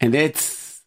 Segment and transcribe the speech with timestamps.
[0.00, 0.82] and it's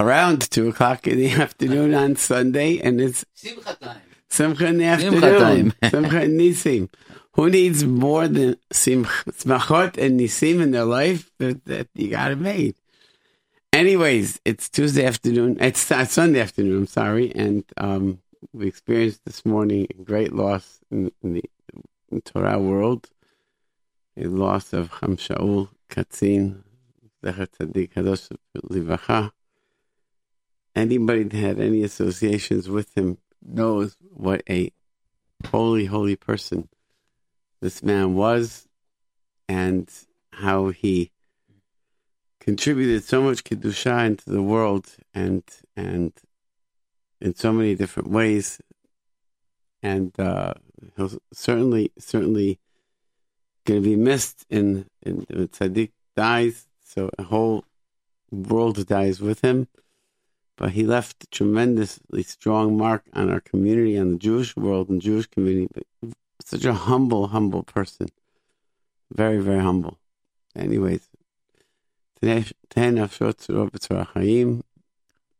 [0.00, 4.00] around two o'clock in the afternoon on Sunday, and it's Simcha time.
[4.28, 5.70] Simcha in the Simcha afternoon.
[5.80, 5.90] time.
[5.90, 6.88] Simcha and Nisim.
[7.32, 12.30] Who needs more than Simcha, Smachot and Nisim in their life that, that you got
[12.30, 12.76] it made?
[13.72, 15.58] Anyways, it's Tuesday afternoon.
[15.60, 16.78] It's uh, Sunday afternoon.
[16.78, 18.20] I'm sorry, and um,
[18.52, 21.44] we experienced this morning a great loss in, in the
[22.10, 23.08] in Torah world.
[24.16, 26.62] A loss of Ham Shaul Katzin,
[30.76, 34.72] Anybody that had any associations with him knows what a
[35.46, 36.68] holy, holy person
[37.60, 38.66] this man was,
[39.48, 39.88] and
[40.32, 41.12] how he
[42.40, 45.42] contributed so much kedusha into the world, and
[45.76, 46.12] and
[47.20, 48.60] in so many different ways,
[49.82, 50.54] and uh,
[50.96, 52.58] he'll certainly, certainly
[53.64, 54.44] going to be missed.
[54.50, 57.64] In, in when tzaddik dies, so a whole
[58.30, 59.68] world dies with him.
[60.56, 65.02] But he left a tremendously strong mark on our community, on the Jewish world and
[65.02, 65.68] Jewish community.
[66.00, 68.08] But such a humble, humble person.
[69.12, 69.98] Very, very humble.
[70.54, 71.08] Anyways,
[72.22, 72.44] ten
[72.96, 74.62] nafshot tzurot b'tzorah chaim.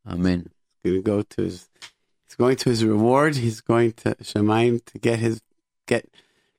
[0.06, 0.50] Amen.
[0.84, 1.68] Going to go to his.
[2.24, 3.36] He's going to his reward.
[3.36, 5.40] He's going to Shemaim to get his
[5.86, 6.08] get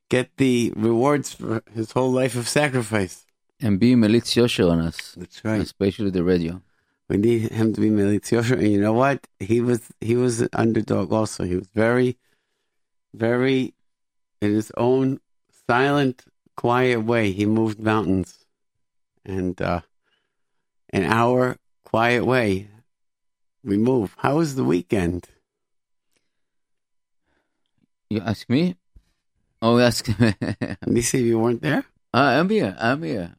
[0.08, 3.25] get the rewards for his whole life of sacrifice.
[3.66, 4.38] And be Melitz
[4.72, 5.60] on us, That's right.
[5.60, 6.62] especially the radio.
[7.10, 9.26] We need him to be Melitz Yosher, and you know what?
[9.40, 11.12] He was he was an underdog.
[11.12, 12.16] Also, he was very,
[13.16, 13.74] very,
[14.40, 15.20] in his own
[15.68, 17.32] silent, quiet way.
[17.32, 18.46] He moved mountains,
[19.26, 19.82] and uh,
[20.94, 22.70] in our quiet way,
[23.64, 24.16] we move.
[24.20, 25.28] How was the weekend?
[28.12, 28.76] You ask me?
[29.60, 30.36] Oh, you ask me.
[30.62, 31.84] Let me see if you weren't there.
[32.14, 32.78] Ah, I'm here.
[32.80, 33.36] I'm here.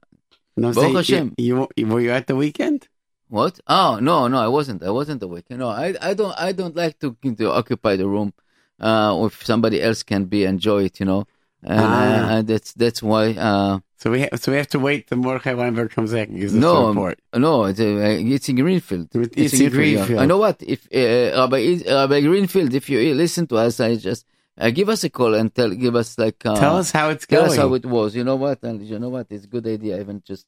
[0.56, 1.34] No, Baruch say, Hashem.
[1.38, 2.88] You, you, were you at the weekend?
[3.28, 3.58] What?
[3.66, 4.82] Oh no, no, I wasn't.
[4.82, 5.46] I wasn't awake.
[5.50, 8.32] No, I, I don't, I don't like to to occupy the room.
[8.80, 11.26] Uh, if somebody else can be enjoy it, you know.
[11.62, 11.94] And, Ah.
[11.94, 13.30] uh, and that's that's why.
[13.32, 16.38] Uh, So we ha- so we have to wait till Mordechai Weinberg comes back and
[16.38, 17.16] gives us no, report.
[17.34, 19.08] no, it's, uh, it's in Greenfield.
[19.20, 20.10] With It's in Greenfield.
[20.20, 20.22] yeah.
[20.22, 20.56] I know what.
[20.74, 21.60] If uh, Rabbi,
[22.00, 24.22] Rabbi Greenfield, if you listen to us, I just
[24.58, 27.26] uh, give us a call and tell, give us like uh, Tell us how it's
[27.26, 27.52] Tell going.
[27.52, 28.16] us how it was.
[28.16, 28.62] You know what?
[28.62, 29.26] And you know what?
[29.30, 30.00] It's a good idea.
[30.00, 30.46] Even just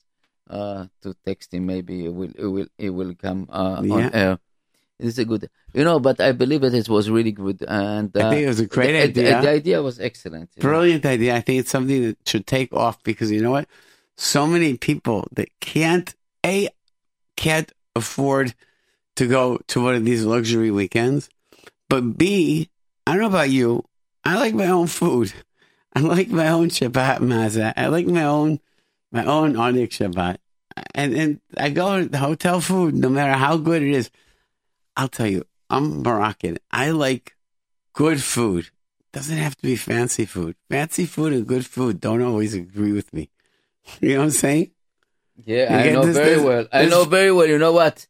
[0.49, 1.67] uh, to text him.
[1.67, 2.31] Maybe it will.
[2.37, 2.67] It will.
[2.79, 3.95] It will come uh, Yeah.
[3.95, 4.39] on air.
[4.99, 5.49] It's a good.
[5.75, 7.63] You know, but I believe that it was really good.
[7.69, 9.43] And uh, I think it was a great the, idea.
[9.43, 10.51] The, idea was excellent.
[10.57, 10.69] you know.
[10.69, 11.37] Brilliant idea.
[11.37, 13.69] I think it's something that should take off because you know what?
[14.17, 16.13] So many people that can't
[16.45, 16.69] a
[17.37, 18.55] can't afford
[19.17, 21.29] to go to one of these luxury weekends,
[21.89, 22.69] but b
[23.07, 23.85] I don't know about you.
[24.29, 25.33] I like my own food.
[25.97, 27.73] I like my own Shabbat maza.
[27.77, 28.61] I like my own
[29.17, 30.37] my own Oneg Shabbat.
[30.95, 34.11] And and I go to the hotel food, no matter how good it is.
[34.97, 36.59] I'll tell you, I'm Moroccan.
[36.71, 37.27] I like
[37.95, 38.65] good food.
[39.17, 40.55] Doesn't have to be fancy food.
[40.71, 43.25] Fancy food and good food don't always agree with me.
[44.01, 44.71] You know what I'm saying?
[45.53, 46.65] Yeah, You I know this- very this- well.
[46.73, 47.47] I this- know very well.
[47.47, 48.07] You know what?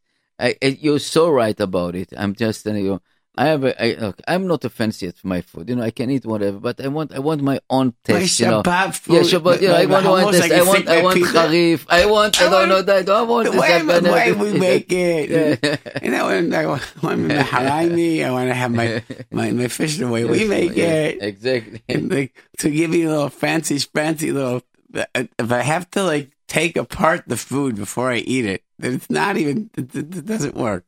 [0.46, 2.08] I, I, you're so right about it.
[2.16, 3.00] I'm just telling you.
[3.38, 5.68] I have a, I, look, I'm not a fancy at my food.
[5.68, 8.40] You know, I can eat whatever, but I want, I want my own My taste.
[8.40, 8.64] you know.
[8.64, 9.14] Food.
[9.14, 9.60] Yeah, Shabbat.
[9.60, 10.50] Yeah, I my want, I want this.
[10.50, 11.86] I want, I want harif.
[11.88, 12.42] I want.
[12.42, 12.96] I, I don't know that.
[12.96, 13.60] I don't want The this.
[13.60, 15.28] way, the way we make it.
[15.62, 15.76] Yeah.
[16.02, 17.12] You know, and I want my
[17.52, 18.24] harami.
[18.24, 21.22] I want to have my, my, my fish the way we make yeah, it.
[21.22, 21.82] Exactly.
[21.88, 24.62] And like, to give you a little fancy, fancy little.
[24.92, 25.04] Uh,
[25.38, 29.10] if I have to like take apart the food before I eat it, then it's
[29.10, 29.70] not even.
[29.76, 30.84] It, it doesn't work.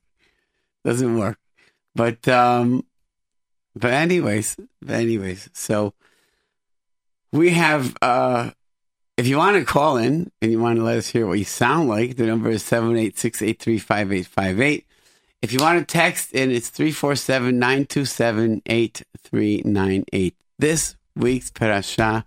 [0.85, 1.40] Doesn't work.
[1.95, 2.85] But um,
[3.75, 5.95] but anyways, but anyways, so
[7.33, 7.97] we have.
[8.03, 8.51] uh
[9.17, 11.45] If you want to call in and you want to let us hear what you
[11.45, 14.87] sound like, the number is seven eight six eight three five eight five eight.
[15.43, 20.37] If you want to text in, it's 347 927 8398.
[20.59, 22.27] This week's parasha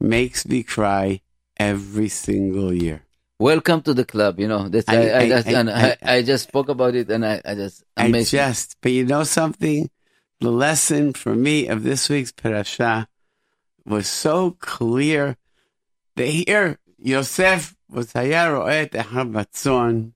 [0.00, 1.20] makes me cry
[1.58, 3.02] every single year.
[3.40, 4.38] Welcome to the club.
[4.38, 7.40] You know, that's, I, I- I, just, I- I, just spoke about it, and I,
[7.42, 8.38] I just amazing.
[8.38, 9.88] I just, but you know something?
[10.40, 13.08] The lesson for me of this week's parasha
[13.86, 15.38] was so clear.
[16.16, 20.12] that here, Yosef was Hayaroet Batzon,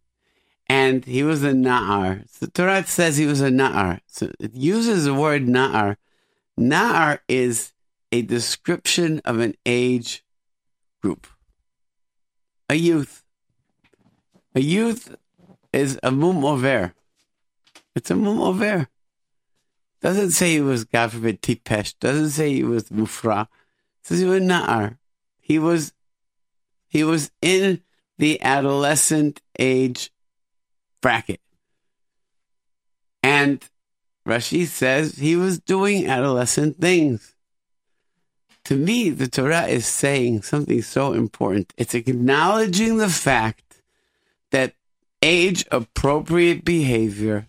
[0.69, 2.29] and he was a Na'ar.
[2.31, 4.01] So Torah says he was a Na'ar.
[4.07, 5.97] So it uses the word Na'ar.
[6.61, 7.73] Na'ar is
[8.13, 10.23] a description of an age
[11.03, 11.27] group,
[12.75, 13.23] a youth.
[14.57, 15.15] A youth
[15.73, 16.93] is a mum over.
[17.95, 18.89] It's a mum over.
[20.03, 21.95] Doesn't say he was, God forbid, tipesh.
[22.01, 23.47] Doesn't say he was mufra.
[24.03, 24.99] Says he was na'ar.
[25.41, 25.93] He was,
[26.89, 27.81] he was in
[28.19, 30.11] the adolescent age
[31.01, 31.41] bracket.
[33.23, 33.65] And
[34.27, 37.34] Rashi says he was doing adolescent things.
[38.65, 41.75] To me, the Torah is saying something so important.
[41.77, 43.83] It's acknowledging the fact
[44.51, 44.75] that
[45.23, 47.47] age appropriate behavior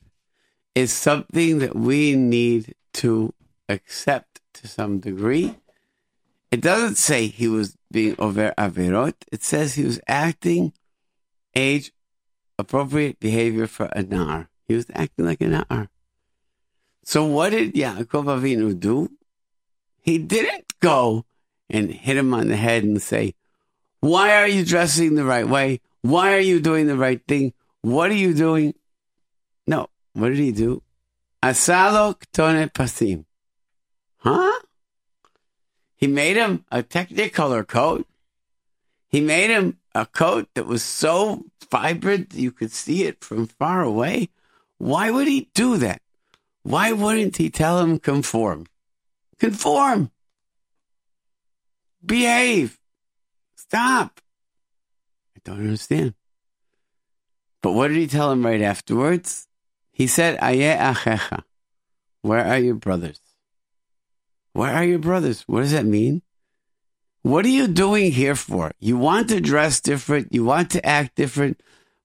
[0.74, 3.34] is something that we need to
[3.70, 5.56] accept to some degree.
[6.52, 9.16] It doesn't say he was being over averot.
[9.32, 10.74] It says he was acting
[11.56, 11.92] age
[12.60, 14.50] appropriate behavior for a nar.
[14.68, 15.90] He was acting like a nar.
[17.04, 19.12] So what did Yaakov Avinu do?
[20.06, 21.26] He didn't go
[21.68, 23.34] and hit him on the head and say,
[24.02, 25.82] why are you dressing the right way?
[26.04, 27.54] Why are you doing the right thing?
[27.82, 28.76] What are you doing?
[29.66, 29.90] No.
[30.14, 30.84] What did he do?
[31.42, 33.26] Asalo ktone pasim.
[34.18, 34.60] Huh?
[35.96, 38.06] He made him a technicolor coat.
[39.08, 43.82] He made him a coat that was so vibrant you could see it from far
[43.82, 44.30] away.
[44.78, 46.04] Why would he do that?
[46.62, 48.68] Why wouldn't he tell him conform?
[49.40, 50.12] Conform.
[52.06, 52.78] Behave.
[53.56, 54.22] Stop.
[55.36, 56.14] I don't understand.
[57.62, 59.48] But what did he tell him right afterwards?
[59.92, 61.44] He said, Aye achecha.
[62.22, 63.20] Where are your brothers?
[64.54, 65.44] Where are your brothers?
[65.48, 66.22] What does that mean?
[67.24, 68.72] What are you doing here for?
[68.80, 71.60] You want to dress different, you want to act different,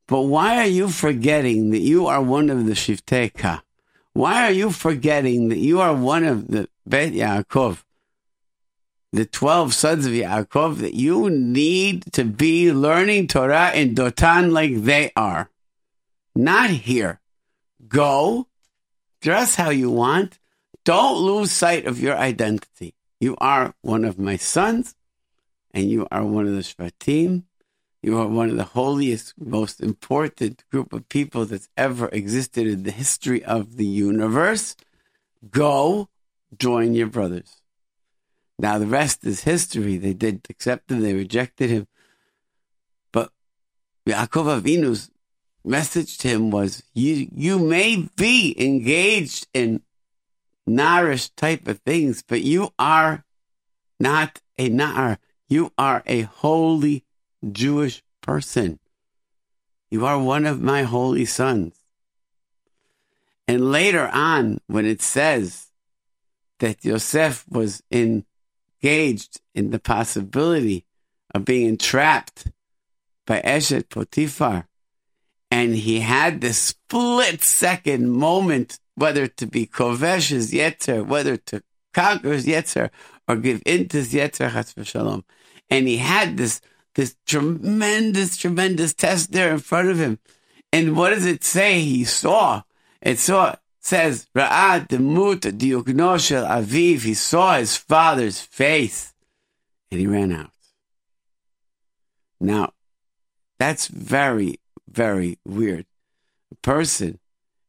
[0.08, 3.60] but why are you forgetting that you are one of the Shifteka?
[4.12, 7.84] Why are you forgetting that you are one of the Bet Yaakov,
[9.12, 14.74] the 12 sons of Yaakov, that you need to be learning Torah in Dotan like
[14.82, 15.50] they are?
[16.34, 17.20] Not here.
[17.86, 18.48] Go,
[19.20, 20.38] dress how you want.
[20.84, 22.94] Don't lose sight of your identity.
[23.20, 24.94] You are one of my sons,
[25.72, 27.44] and you are one of the Shvatim.
[28.02, 32.82] You are one of the holiest, most important group of people that's ever existed in
[32.84, 34.74] the history of the universe.
[35.50, 36.08] Go
[36.56, 37.60] join your brothers.
[38.58, 39.98] Now, the rest is history.
[39.98, 41.86] They did accept him, they rejected him.
[43.12, 43.32] But
[44.06, 45.10] Yaakov Avinu's
[45.64, 49.82] message to him was you, you may be engaged in
[50.66, 53.24] narish type of things, but you are
[53.98, 55.18] not a nar.
[55.48, 57.04] You are a holy
[57.50, 58.78] Jewish person.
[59.90, 61.80] You are one of my holy sons.
[63.48, 65.70] And later on, when it says
[66.60, 70.84] that Yosef was engaged in the possibility
[71.34, 72.46] of being entrapped
[73.26, 74.68] by Eshet Potiphar,
[75.50, 81.62] and he had this split second moment whether to be kovesh his yetzer, whether to
[81.92, 82.90] conquer his yetzer,
[83.26, 85.24] or give in to his yetzer.
[85.70, 86.60] And he had this
[86.94, 90.18] this tremendous, tremendous test there in front of him.
[90.72, 92.62] And what does it say he saw?
[93.00, 97.02] It saw, says, Ra'ad demut diukno shel aviv.
[97.02, 99.14] He saw his father's face
[99.90, 100.50] and he ran out.
[102.40, 102.72] Now,
[103.58, 105.86] that's very, very weird.
[106.50, 107.18] A person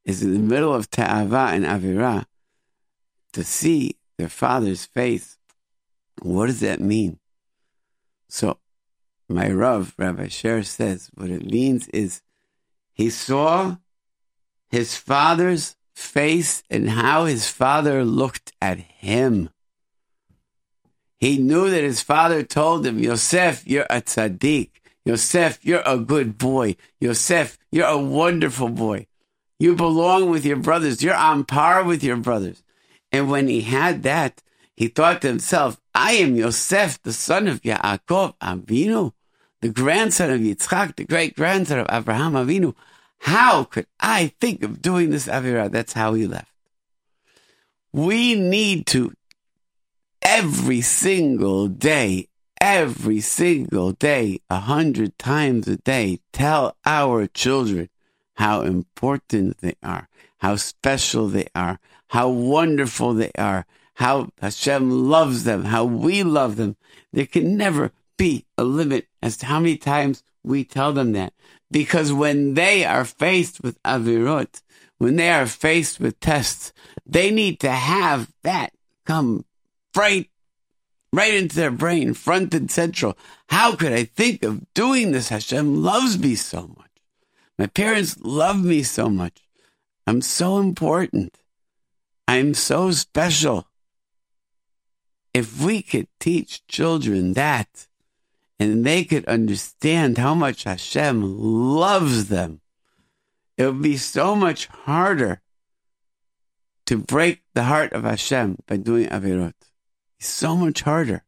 [0.05, 2.25] is in the middle of ta'ava and avira
[3.33, 5.37] to see their father's face.
[6.21, 7.19] What does that mean?
[8.29, 8.57] So
[9.31, 12.21] my Rav, Rabbi Sher says, what it means is
[12.93, 13.77] he saw
[14.69, 19.49] his father's face and how his father looked at him.
[21.17, 24.71] He knew that his father told him, Yosef, you're a tzaddik.
[25.05, 26.75] Yosef, you're a good boy.
[26.99, 29.07] Yosef, you're a wonderful boy.
[29.59, 31.03] You belong with your brothers.
[31.03, 32.63] You're on par with your brothers.
[33.11, 34.41] And when he had that,
[34.75, 39.13] he thought to himself, I am Yosef, the son of Yaakov Avinu
[39.61, 42.75] the grandson of Yitzchak, the great grandson of Abraham Avinu.
[43.19, 45.71] How could I think of doing this Avirah?
[45.71, 46.51] That's how he left.
[47.93, 49.13] We need to
[50.21, 52.27] every single day,
[52.59, 57.89] every single day, a hundred times a day, tell our children
[58.35, 60.07] how important they are,
[60.39, 63.65] how special they are, how wonderful they are,
[63.95, 66.75] how Hashem loves them, how we love them.
[67.13, 67.91] There can never
[68.21, 71.33] be a limit as to how many times we tell them that.
[71.71, 74.61] Because when they are faced with avirot,
[74.99, 76.71] when they are faced with tests,
[77.03, 78.73] they need to have that
[79.07, 79.43] come
[79.97, 80.29] right,
[81.11, 83.17] right into their brain, front and central.
[83.49, 85.29] How could I think of doing this?
[85.29, 86.91] Hashem loves me so much.
[87.57, 89.41] My parents love me so much.
[90.05, 91.39] I'm so important.
[92.27, 93.65] I'm so special.
[95.33, 97.87] If we could teach children that,
[98.61, 102.61] and they could understand how much Hashem loves them,
[103.57, 105.41] It would be so much harder
[106.85, 109.55] to break the heart of Hashem by doing Avirot.
[110.19, 111.23] It's so much harder.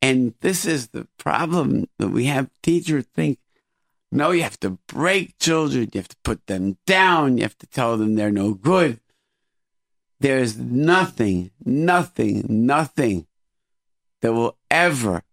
[0.00, 3.38] And this is the problem that we have teachers think,
[4.10, 5.90] no, you have to break children.
[5.92, 7.36] You have to put them down.
[7.36, 9.00] You have to tell them they're no good.
[10.18, 13.26] There's nothing, nothing, nothing
[14.22, 15.24] that will ever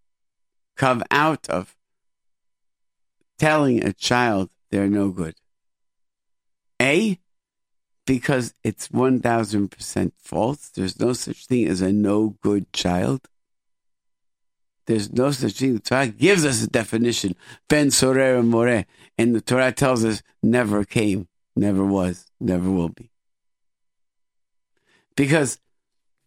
[0.77, 1.75] come out of
[3.37, 5.35] telling a child they're no good.
[6.81, 7.19] A,
[8.05, 10.69] because it's 1000% false.
[10.69, 13.27] There's no such thing as a no good child.
[14.85, 15.73] There's no such thing.
[15.73, 17.35] The Torah gives us a definition.
[17.67, 18.85] Ben Sorer More.
[19.17, 23.11] And the Torah tells us never came, never was, never will be.
[25.15, 25.59] Because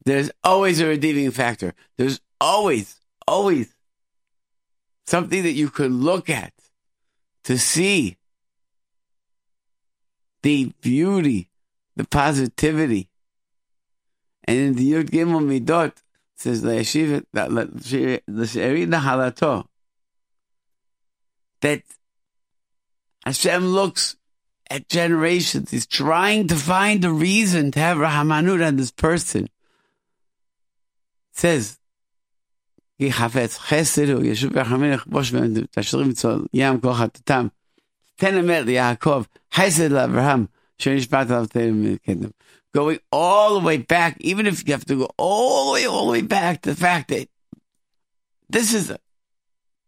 [0.04, 1.74] there's always a redeeming factor.
[1.96, 3.72] There's always, always
[5.10, 6.52] something that you could look at
[7.42, 8.16] to see
[10.42, 11.50] the beauty,
[11.96, 13.08] the positivity.
[14.44, 15.94] And in the Yud Gimel Midot,
[16.36, 16.62] says
[19.02, 19.64] halato
[21.60, 21.82] that
[23.24, 24.16] Hashem looks
[24.70, 25.72] at generations.
[25.72, 29.48] He's trying to find a reason to have Rahamanut on this person.
[31.32, 31.79] Says,
[33.09, 37.47] חפץ חסד הוא ישוב יחמלך בוש ותשרים צול ים כל חטאתם.
[38.15, 40.45] תן אמת ליעקב, חסד לאברהם,
[40.77, 42.29] שנשבעת עליו תלם מקדם
[42.75, 46.07] going all the way back, even if you have to go all the way, all
[46.07, 47.29] the way back to the fact that
[48.49, 48.99] this is a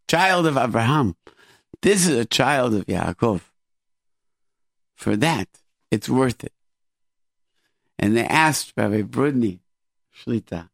[0.08, 1.14] child of Abraham.
[1.82, 3.42] This is a child of Yaakov.
[4.96, 5.48] For that,
[5.90, 6.52] it's worth it.
[7.98, 9.58] And they asked Rabbi Brudny
[10.18, 10.70] Shlita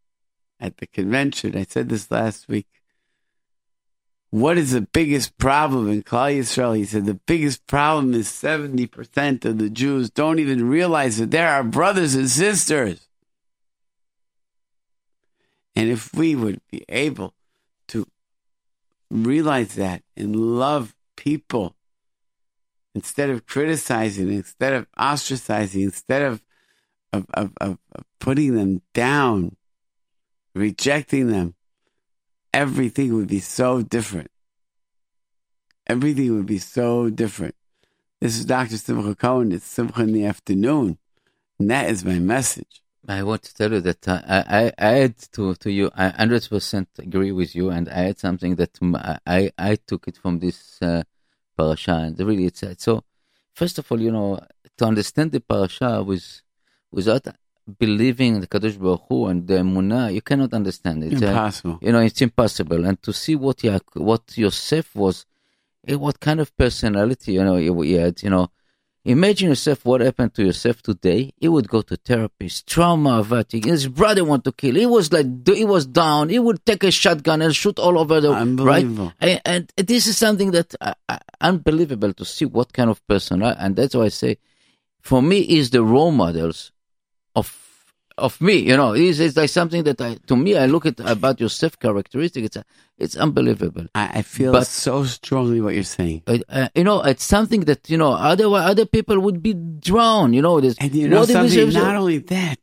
[0.60, 2.68] at the convention, I said this last week,
[4.32, 6.78] what is the biggest problem in Klal Yisrael?
[6.78, 11.48] He said the biggest problem is 70% of the Jews don't even realize that there
[11.48, 13.08] are our brothers and sisters.
[15.76, 17.34] And if we would be able
[17.88, 18.06] to
[19.10, 21.76] realize that and love people
[22.94, 26.44] instead of criticizing, instead of ostracizing, instead of,
[27.14, 27.78] of, of, of
[28.20, 29.56] putting them down,
[30.60, 31.56] rejecting them,
[32.54, 34.30] everything would be so different.
[35.88, 37.56] Everything would be so different.
[38.20, 38.78] This is Dr.
[38.78, 39.52] Simcha Cohen.
[39.52, 40.98] It's Simcha in the afternoon.
[41.58, 42.82] And that is my message.
[43.08, 46.88] I want to tell you that uh, I, I add to, to you, I 100%
[47.00, 48.78] agree with you, and I add something that
[49.26, 51.04] I, I took it from this uh,
[51.58, 53.04] parasha, and really it's, it's so,
[53.54, 54.40] first of all, you know,
[54.78, 56.42] to understand the parasha with,
[56.92, 57.26] without
[57.78, 61.14] believing the Kadosh Baruch Hu and the Emunah, you cannot understand it.
[61.22, 61.72] Uh, impossible.
[61.74, 62.86] Uh, you know, it's impossible.
[62.86, 65.26] And to see what Ya- what Yosef was,
[65.88, 68.50] eh, what kind of personality, you know, he had, you know,
[69.06, 71.32] imagine yourself what happened to Yosef today.
[71.38, 73.66] He would go to therapist, trauma, fatigue.
[73.66, 74.76] His brother want to kill.
[74.76, 76.30] He was like, he was down.
[76.30, 78.32] He would take a shotgun and shoot all over the,
[78.66, 78.86] right?
[79.20, 83.42] And, and this is something that uh, uh, unbelievable to see what kind of person.
[83.42, 84.38] And that's why I say,
[85.02, 86.72] for me, is the role models
[87.40, 87.48] of
[88.28, 88.56] of me.
[88.70, 91.50] You know, it's, it's like something that I to me I look at about your
[91.62, 92.42] self characteristic.
[92.48, 92.64] It's a,
[93.04, 93.86] it's unbelievable.
[93.96, 96.20] I, I feel But- so strongly what you're saying.
[96.28, 99.54] Uh, uh, you know, it's something that you know other other people would be
[99.90, 100.32] drowned.
[100.38, 100.76] You know, this.
[100.84, 101.70] And you know something?
[101.74, 102.60] Not only that,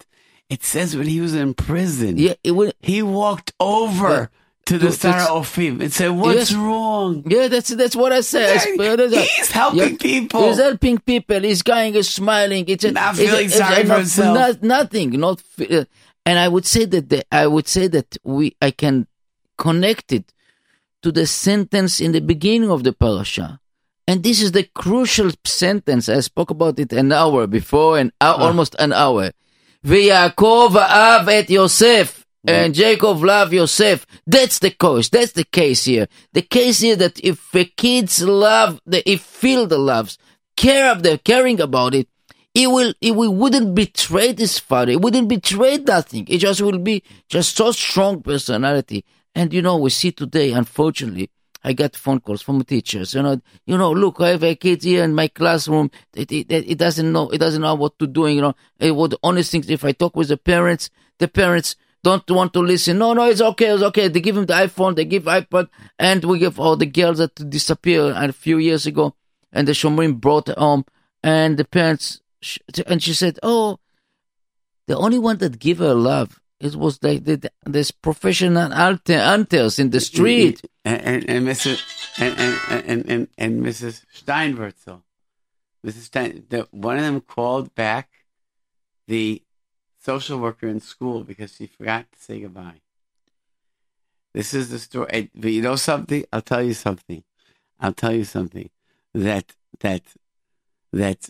[0.54, 2.75] it says when he was in prison, yeah, it would.
[2.92, 4.26] he walked over Yeah
[4.66, 6.54] to the star of film and say, "What's yes.
[6.54, 8.61] wrong?" Yeah, that's that's what I said.
[8.61, 9.96] he's helping yeah.
[9.99, 10.49] people.
[10.49, 11.40] He's helping people.
[11.40, 12.64] He's going, He's smiling.
[12.68, 14.35] It's a, not it's feeling a, sorry for not, himself.
[14.35, 15.11] Not, nothing.
[15.20, 15.42] Not.
[15.58, 15.85] Uh,
[16.25, 19.06] and I would say that the, I would say that we I can
[19.56, 20.32] connect it
[21.02, 23.61] to the sentence in the beginning of the parasha.
[24.08, 26.08] And this is the crucial sentence.
[26.08, 28.44] I spoke about it an hour before, and uh, uh-huh.
[28.44, 29.30] almost an hour.
[29.85, 34.07] VeYakov Av et Yosef and Jacob love Yosef.
[34.26, 35.09] That's the case.
[35.09, 36.07] That's the case here.
[36.33, 40.19] The case here that if the kids love, the, if feel the loves,
[40.57, 42.09] care of the caring about it,
[42.55, 44.93] he will, he will, wouldn't betray his father.
[44.93, 46.26] He wouldn't betray nothing.
[46.29, 49.05] It just will be just so strong personality.
[49.35, 51.29] And you know, we see today, unfortunately,
[51.62, 53.12] I get phone calls from teachers.
[53.12, 55.91] You know, you know, look, I have a kid here in my classroom.
[56.15, 58.29] It, it, it doesn't know, it doesn't know what to do.
[58.29, 59.65] You know, eh, it would the honest thing.
[59.69, 61.75] If I talk with the parents, the parents
[62.06, 62.98] don't want to listen.
[62.98, 64.06] No, no, it's okay, it's okay.
[64.08, 67.34] They give him the iPhone, they give iPad, and we give all the girls that
[67.50, 69.14] disappeared a few years ago,
[69.52, 70.84] and the Shomrim brought home,
[71.22, 72.20] and the parents,
[72.86, 73.78] and she said, oh,
[74.86, 76.40] the only one that give her love.
[76.58, 80.62] It was like the, this professional hunters in the street.
[80.86, 81.82] and and, and Mrs.
[82.18, 82.56] And and,
[82.88, 84.04] and and and Mrs.
[84.18, 85.02] Steinwurzel
[85.86, 86.04] Mrs.
[86.10, 88.08] Stein, the, one of them called back
[89.06, 89.42] the
[90.06, 92.80] social worker in school because she forgot to say goodbye.
[94.36, 95.30] This is the story.
[95.34, 96.22] But you know something?
[96.32, 97.22] I'll tell you something.
[97.80, 98.68] I'll tell you something.
[99.14, 99.46] That
[99.80, 100.04] that
[100.92, 101.20] that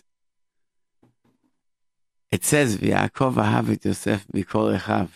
[2.35, 5.09] it says Yaakov ahav Yosef mikol echav.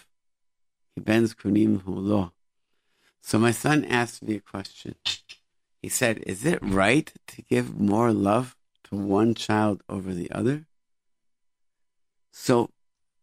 [0.98, 2.32] Ben's kunim hulo.
[3.22, 4.96] So my son asked me a question.
[5.84, 8.48] He said, "Is it right to give more love
[8.86, 10.58] to one child over the other?"
[12.32, 12.56] So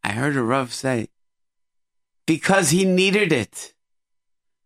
[0.03, 1.09] I heard a Rav say,
[2.27, 3.75] "Because he needed it."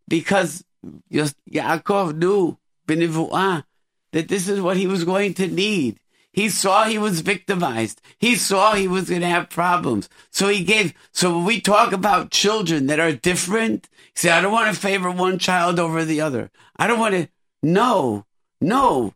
[0.09, 0.65] Because
[1.11, 5.99] Yaakov knew that this is what he was going to need.
[6.33, 8.01] He saw he was victimized.
[8.19, 10.09] He saw he was going to have problems.
[10.31, 14.53] So he gave, so when we talk about children that are different, say, I don't
[14.53, 16.51] want to favor one child over the other.
[16.77, 17.29] I don't want to,
[17.63, 18.25] no,
[18.61, 19.15] no.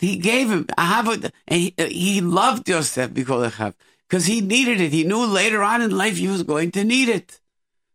[0.00, 3.54] He gave him, I have a, he, he loved Yosef because
[4.26, 4.92] he needed it.
[4.92, 7.40] He knew later on in life he was going to need it.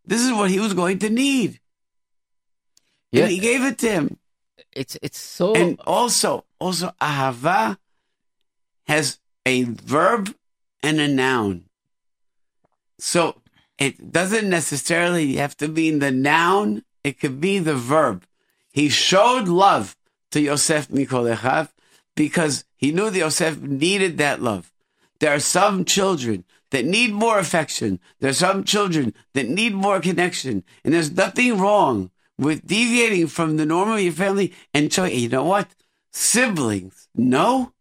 [0.05, 1.59] This is what he was going to need.
[3.11, 3.23] Yeah.
[3.23, 4.17] And he gave it to him.
[4.71, 5.53] It's, it's so.
[5.55, 7.77] And also, also, ahava
[8.87, 10.33] has a verb
[10.81, 11.65] and a noun.
[12.99, 13.41] So
[13.77, 18.25] it doesn't necessarily have to be in the noun, it could be the verb.
[18.71, 19.95] He showed love
[20.31, 21.69] to Yosef Mikolechav
[22.15, 24.71] because he knew that Yosef needed that love.
[25.19, 27.99] There are some children that need more affection.
[28.19, 30.63] There are some children that need more connection.
[30.83, 35.29] And there's nothing wrong with deviating from the norm of your family and showing, you
[35.29, 35.69] know what?
[36.11, 37.73] Siblings, no,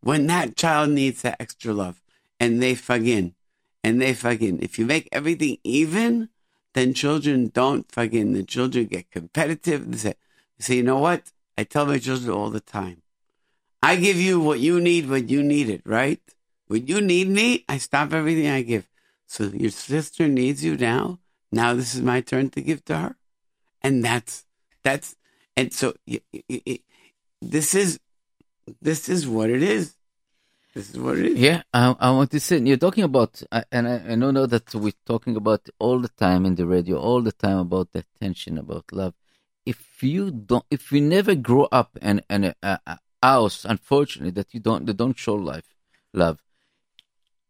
[0.00, 2.00] when that child needs that extra love
[2.38, 3.34] and they fagin
[3.82, 4.62] and they fagin.
[4.62, 6.28] If you make everything even,
[6.74, 8.34] then children don't fagin.
[8.34, 9.90] The children get competitive.
[9.90, 10.14] They say,
[10.58, 11.32] say, you know what?
[11.56, 13.02] I tell my children all the time.
[13.82, 16.20] I give you what you need when you need it, right?
[16.68, 18.88] When you need me, I stop everything I give.
[19.26, 21.18] So your sister needs you now.
[21.50, 23.16] Now this is my turn to give to her.
[23.82, 24.44] And that's,
[24.82, 25.16] that's,
[25.56, 25.94] and so
[27.40, 27.98] this is
[28.80, 29.94] this is what it is.
[30.74, 31.38] This is what it is.
[31.38, 34.92] Yeah, I, I want to say you're talking about, and I, I know that we're
[35.06, 38.84] talking about all the time in the radio, all the time about the attention, about
[38.92, 39.14] love.
[39.64, 42.54] If you don't, if you never grow up in, in a,
[42.86, 45.74] a house, unfortunately, that you don't, they don't show life,
[46.12, 46.38] love.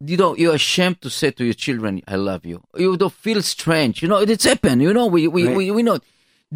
[0.01, 3.43] You know, you're ashamed to say to your children, "I love you." You don't feel
[3.43, 4.01] strange.
[4.03, 4.81] You know, it's happened.
[4.83, 5.57] You know, we we, right.
[5.57, 5.99] we, we know.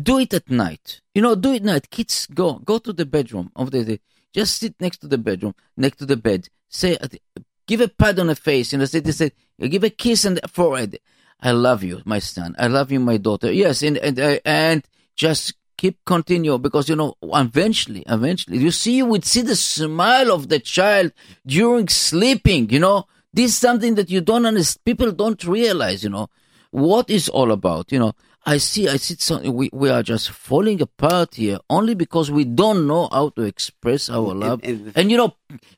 [0.01, 1.01] Do it at night.
[1.15, 1.91] You know, do it at night.
[1.91, 4.01] Kids, go go to the bedroom of the, the
[4.33, 6.49] just sit next to the bedroom, next to the bed.
[6.69, 6.97] Say,
[7.67, 8.73] give a pat on the face.
[8.73, 10.99] You know, say, they say, give a kiss on the forehead.
[11.41, 12.55] I love you, my son.
[12.59, 13.53] I love you, my daughter.
[13.53, 14.85] Yes, and and uh, and
[15.17, 20.31] just keep continue because you know eventually, eventually, you see, you would see the smile
[20.31, 21.13] of the child
[21.45, 22.71] during sleeping.
[22.71, 24.85] You know, this is something that you don't understand.
[24.85, 26.05] People don't realize.
[26.05, 26.29] You know,
[26.71, 27.93] what is all about.
[27.93, 28.13] You know,
[28.45, 29.55] I see, I see something.
[29.55, 34.11] We, we are just falling apart here only because we don't know how to express
[34.11, 34.61] our love.
[34.65, 35.37] And, and, and you know,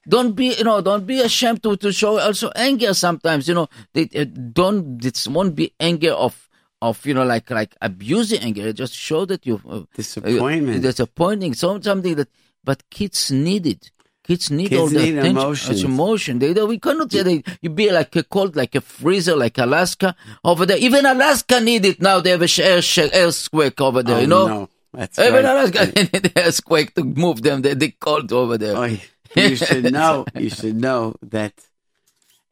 [0.08, 3.68] don't be, you know, don't be ashamed to, to show also anger sometimes, you know,
[3.92, 6.48] they, uh, don't, it won't be anger of,
[6.80, 8.72] of, you know, like, like abusing anger.
[8.72, 12.28] Just show that you, uh, disappointment, uh, disappointing, so, something that,
[12.62, 13.90] but kids need it.
[14.26, 15.37] Kids need Kids all the need attention.
[15.37, 15.84] Emotions.
[15.84, 16.38] emotion.
[16.38, 19.58] They, they, we cannot say they, you be like a cold, like a freezer, like
[19.58, 20.78] Alaska over there.
[20.78, 22.20] Even Alaska need it now.
[22.20, 22.80] They have a air,
[23.12, 24.16] earthquake over there.
[24.16, 24.46] Oh, you know.
[24.46, 24.68] No.
[24.92, 25.44] That's Even right.
[25.44, 27.60] Alaska need earthquake to move them.
[27.60, 28.76] They, they cold over there.
[28.76, 28.84] Oh,
[29.37, 30.24] you should know.
[30.34, 31.52] you should know that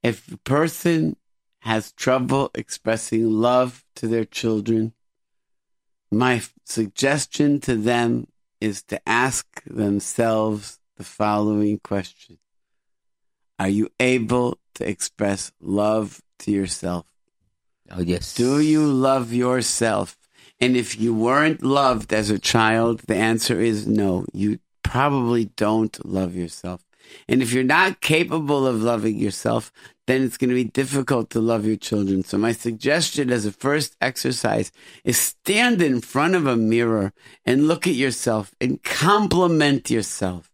[0.02, 1.16] if a person
[1.60, 4.92] has trouble expressing love to their children,
[6.10, 8.26] my suggestion to them
[8.60, 12.38] is to ask themselves the following question
[13.58, 17.06] Are you able to express love to yourself?
[17.90, 18.34] Oh, yes.
[18.34, 20.16] Do you love yourself?
[20.60, 24.26] And if you weren't loved as a child, the answer is no.
[24.32, 26.84] You probably don't love yourself.
[27.28, 29.72] And if you're not capable of loving yourself,
[30.06, 32.22] then it's going to be difficult to love your children.
[32.22, 34.70] So my suggestion as a first exercise
[35.02, 37.12] is stand in front of a mirror
[37.44, 40.51] and look at yourself and compliment yourself.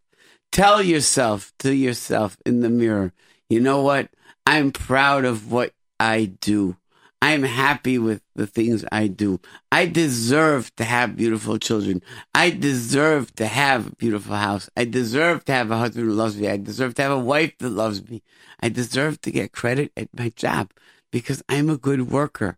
[0.52, 3.12] Tell yourself to yourself in the mirror,
[3.48, 4.08] you know what?
[4.46, 6.76] I'm proud of what I do.
[7.20, 9.40] I'm happy with the things I do.
[9.72, 12.00] I deserve to have beautiful children.
[12.32, 14.70] I deserve to have a beautiful house.
[14.76, 16.48] I deserve to have a husband who loves me.
[16.48, 18.22] I deserve to have a wife that loves me.
[18.60, 20.70] I deserve to get credit at my job
[21.10, 22.56] because I'm a good worker.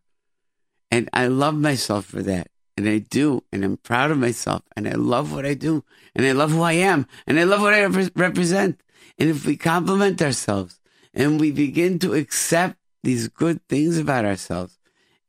[0.91, 4.89] And I love myself for that and I do, and I'm proud of myself, and
[4.89, 7.75] I love what I do, and I love who I am, and I love what
[7.75, 8.81] I rep- represent.
[9.19, 10.81] And if we compliment ourselves
[11.13, 14.79] and we begin to accept these good things about ourselves,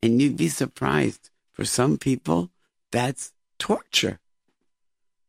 [0.02, 2.50] and you'd be surprised, for some people,
[2.92, 4.20] that's torture.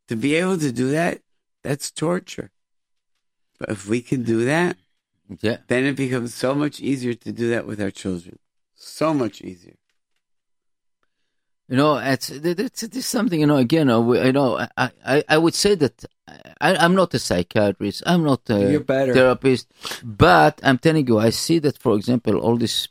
[0.09, 1.23] To be able to do that,
[1.63, 2.51] that's torture.
[3.59, 4.77] But if we can do that,
[5.41, 5.59] Yeah.
[5.69, 8.39] then it becomes so much easier to do that with our children.
[8.75, 9.77] So much easier.
[11.69, 15.55] You know, it's, it's, it's something, you know, again, you know, I, I, I would
[15.55, 16.05] say that
[16.61, 18.03] I, I'm not a psychiatrist.
[18.05, 18.71] I'm not a
[19.15, 19.69] therapist.
[20.05, 22.89] But I'm telling you, I see that, for example, all these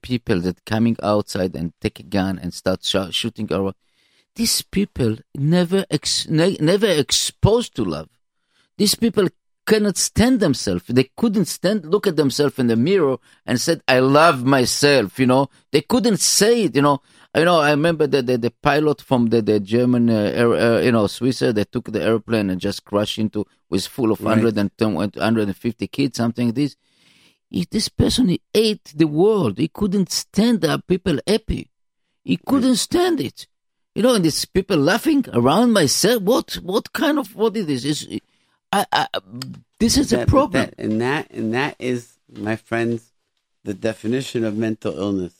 [0.00, 3.74] people that coming outside and take a gun and start sh- shooting around,
[4.36, 8.08] these people never, ex- ne- never exposed to love.
[8.78, 9.28] These people
[9.66, 10.84] cannot stand themselves.
[10.88, 15.26] They couldn't stand, look at themselves in the mirror and said, I love myself, you
[15.26, 15.50] know.
[15.72, 17.02] They couldn't say it, you know.
[17.34, 20.80] You know, I remember the, the, the pilot from the, the German, uh, air, uh,
[20.80, 24.36] you know, Swissair, they took the airplane and just crashed into, was full of Right.
[24.36, 26.76] 110, 150 kids, something like this.
[27.50, 29.56] If this person, he ate the world.
[29.58, 31.70] He couldn't stand that people happy.
[32.22, 33.46] He couldn't stand it.
[33.94, 36.22] You know, and these people laughing around myself.
[36.22, 37.84] What, what kind of, what is?
[37.84, 38.08] Is
[38.72, 39.06] I, I,
[39.78, 40.64] this is a That- problem.
[40.66, 43.12] that- and that and that is, my friends,
[43.64, 45.34] the definition of mental illness.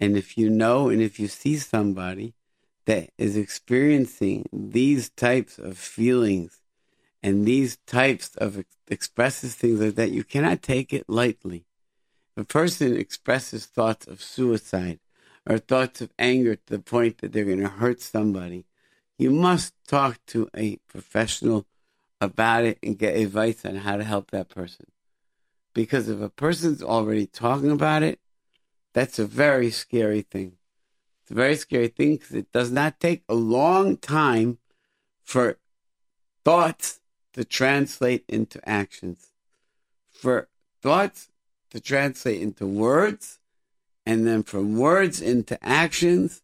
[0.00, 2.34] And if you know and if you see somebody
[2.86, 6.60] that is experiencing these types of feelings
[7.22, 11.66] and these types of ex- expresses things like that, you cannot take it lightly.
[12.36, 15.00] If a person expresses thoughts of suicide
[15.44, 18.64] or thoughts of anger to the point that they're going to hurt somebody,
[19.18, 21.66] you must talk to a professional
[22.20, 24.86] about it and get advice on how to help that person.
[25.74, 28.20] Because if a person's already talking about it,
[28.94, 30.56] that's a very scary thing.
[31.22, 34.58] It's a very scary thing because it does not take a long time
[35.22, 35.58] for
[36.44, 37.00] thoughts
[37.34, 39.32] to translate into actions,
[40.10, 40.48] for
[40.82, 41.28] thoughts
[41.70, 43.38] to translate into words,
[44.06, 46.42] and then from words into actions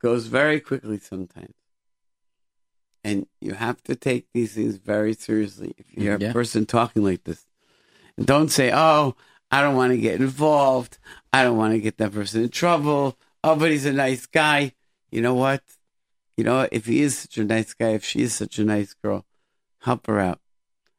[0.00, 1.54] goes very quickly sometimes.
[3.04, 6.30] And you have to take these things very seriously if you hear Yeah.
[6.30, 7.46] a person talking like this.
[8.16, 9.16] And don't say, oh,
[9.50, 10.98] I don't want to get involved.
[11.32, 13.18] I don't want to get that person in trouble.
[13.42, 14.74] Oh, but he's a nice guy.
[15.10, 15.62] You know what?
[16.36, 18.94] You know, if he is such a nice guy, if she is such a nice
[18.94, 19.24] girl,
[19.80, 20.40] help her out.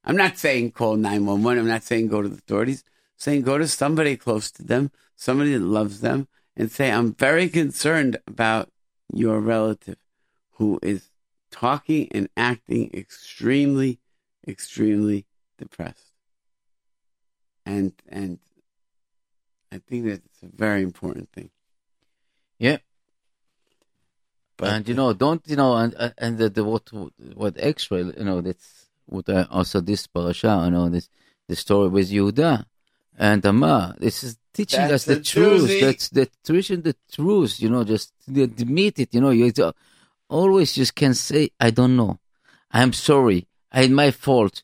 [0.03, 1.59] I'm not saying call 911.
[1.59, 2.83] I'm not saying go to the authorities.
[2.85, 7.13] I'm saying go to somebody close to them, somebody that loves them, and say, I'm
[7.13, 8.69] very concerned about
[9.13, 9.97] your relative
[10.53, 11.09] who is
[11.51, 13.99] talking and acting extremely,
[14.47, 15.25] extremely
[15.57, 16.10] depressed.
[17.65, 18.39] And and
[19.71, 21.49] I think that it's a very important thing.
[22.59, 22.77] Yeah.
[24.57, 26.89] But and you know, don't you know, and and- the, the what
[27.35, 31.09] what extra, you know, that's what I also this parasha, you know, this
[31.47, 32.65] the story with Yehuda
[33.17, 33.95] and Tamar.
[33.97, 35.67] This is teaching That's us the, the truth.
[35.67, 35.81] truth.
[35.81, 37.59] That's the teaching the truth.
[37.59, 39.13] You know, just admit it.
[39.13, 39.51] You know, you
[40.29, 42.19] always just can say, I don't know,
[42.71, 44.63] I'm sorry, I my fault.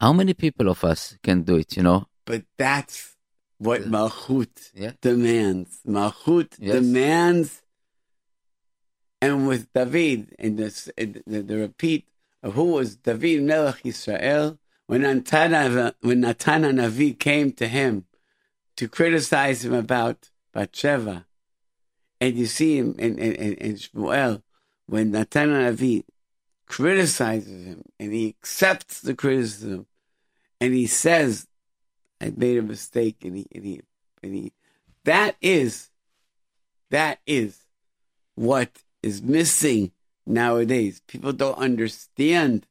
[0.00, 1.76] How many people of us can do it?
[1.76, 3.16] You know, But that's
[3.58, 4.92] what Malchut Yeah.
[5.00, 5.80] demands.
[5.86, 6.74] Malchut Yes.
[6.74, 7.62] demands.
[9.22, 12.08] And with David, in this, in the, the repeat
[12.42, 18.04] of who was David Melech Israel, when Natan, when Natan Navi came to him
[18.76, 21.26] to criticize him about Bathsheba,
[22.20, 24.42] and you see him in, in, in, in Shmuel,
[24.86, 26.04] when Natan Navi
[26.66, 29.86] criticizes him and he accepts the criticism
[30.60, 31.46] and he says,
[32.20, 33.80] I made a mistake and he and he
[34.22, 34.52] and he
[35.04, 35.90] that is
[36.90, 37.58] that is
[38.34, 39.92] what is missing
[40.26, 41.00] nowadays.
[41.06, 42.66] People don't understand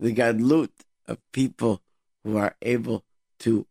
[0.00, 0.70] the gadlut
[1.06, 1.82] of people
[2.24, 3.04] who are able
[3.40, 3.66] to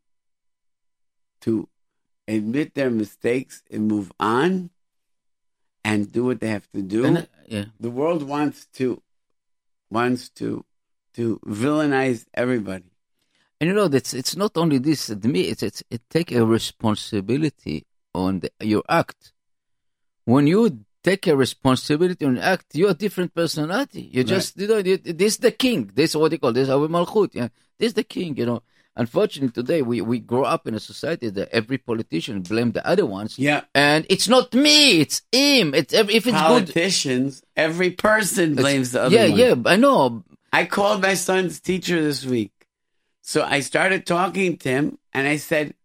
[1.41, 1.69] to
[2.27, 4.69] admit their mistakes and move on
[5.83, 7.65] and do what they have to do uh, yeah.
[7.79, 9.01] the world wants to
[9.89, 10.65] wants to
[11.15, 12.91] to villainize everybody.
[13.59, 15.09] And you know that's it's not only this.
[15.09, 19.33] Me, it's, it's it take a responsibility on the, your act.
[20.25, 24.09] When you take a responsibility on act, you're a different personality.
[24.11, 25.91] You just you know you, this is the king.
[25.93, 27.33] This is what they call this our malchut.
[27.33, 27.47] Yeah,
[27.79, 28.37] this is the king.
[28.37, 28.63] You know.
[28.97, 33.05] Unfortunately, today we, we grow up in a society that every politician blame the other
[33.05, 33.37] ones.
[33.37, 33.61] Yeah.
[33.75, 35.75] And it's not me, it's him.
[35.75, 36.33] It's if it's good.
[36.33, 39.39] Politicians, every person blames the other yeah, one.
[39.39, 40.23] yeah, I know.
[40.51, 42.51] I called my son's teacher this week.
[43.21, 45.75] So I started talking to him and I said,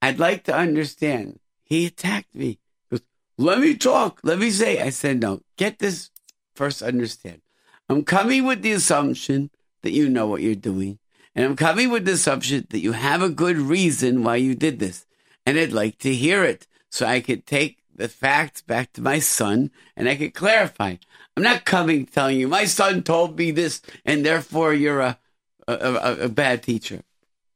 [0.00, 1.40] I'd like to understand.
[1.64, 2.46] He attacked me.
[2.46, 2.58] He
[2.90, 3.00] goes,
[3.38, 4.20] let me talk.
[4.22, 4.80] Let me say.
[4.80, 6.10] I said, no, get this
[6.54, 7.40] first understand.
[7.88, 9.50] I'm coming with the assumption
[9.82, 11.00] that you know what you're doing.
[11.34, 14.78] And I'm coming with the assumption that you have a good reason why you did
[14.78, 15.06] this.
[15.44, 19.18] And I'd like to hear it so I could take the facts back to my
[19.18, 20.96] son and I could clarify.
[21.36, 25.18] I'm not coming telling you, my son told me this and therefore you're a,
[25.66, 27.02] a, a, a bad teacher.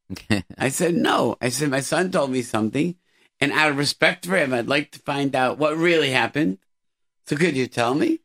[0.59, 1.37] I said, no.
[1.41, 2.97] I said, my son told me something.
[3.41, 6.59] And out of respect for him, I'd like to find out what really happened.
[7.27, 8.21] So could you tell me?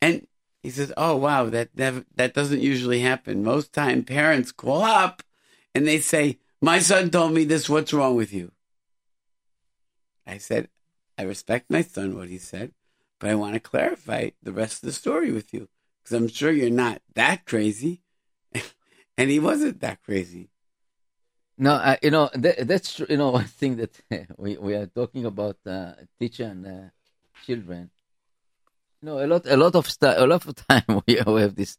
[0.00, 0.26] And
[0.64, 3.44] he says, "Oh wow, that never, that doesn't usually happen.
[3.44, 5.22] Most time, parents call up
[5.74, 7.68] and they say, "My son told me this.
[7.68, 8.50] What's wrong with you?"
[10.26, 10.70] I said,
[11.18, 12.72] "I respect my son what he said,
[13.20, 15.68] but I want to clarify the rest of the story with you
[16.02, 18.00] because I'm sure you're not that crazy."
[19.18, 20.48] and he wasn't that crazy.
[21.58, 23.00] No, uh, you know that, that's.
[23.00, 24.00] You know one thing that
[24.38, 26.88] we we are talking about uh, teacher and uh,
[27.44, 27.90] children.
[29.04, 31.76] Know, a lot a lot of st- a lot of time we, have this.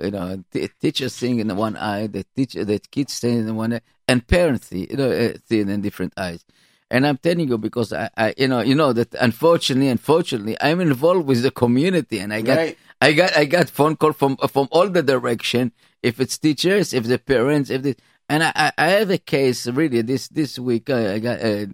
[0.00, 3.74] You know, t- teacher seeing in one eye, the teacher, the kids seeing in one
[3.74, 6.44] eye, and parents see, you know, uh, seeing in different eyes.
[6.90, 10.80] And I'm telling you because I, I, you know, you know that unfortunately, unfortunately, I'm
[10.80, 12.78] involved with the community, and I got, Right.
[13.00, 15.70] I got, I got phone call from from all the direction.
[16.02, 17.94] If it's teachers, if the parents, if the,
[18.28, 20.90] and I, I have a case really this this week.
[20.90, 21.66] I, I got uh,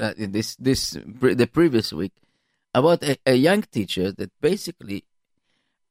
[0.00, 2.12] uh, this this pre- the previous week
[2.74, 5.04] about a, a young teacher that basically,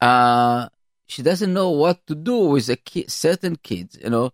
[0.02, 0.70] uh,
[1.08, 3.98] she doesn't know what to do with a ki- certain kids.
[4.02, 4.32] You know,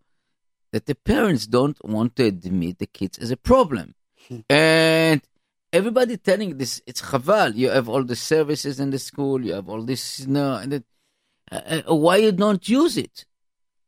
[0.71, 3.95] that the parents don't want to admit the kids as a problem.
[4.49, 5.21] and
[5.71, 7.55] everybody telling this, it's chaval.
[7.55, 10.73] You have all the services in the school, you have all this, you know, and
[10.73, 10.84] it,
[11.51, 13.25] uh, uh, why you don't use it?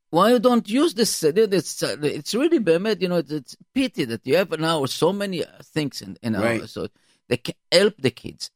[0.09, 1.23] Why you don't use this?
[1.23, 4.85] Uh, this uh, it's really bemet, you know, it's, it's pity that you have now
[4.85, 6.69] so many things in, in our, Right.
[6.69, 6.87] so
[7.27, 8.51] they can help the kids.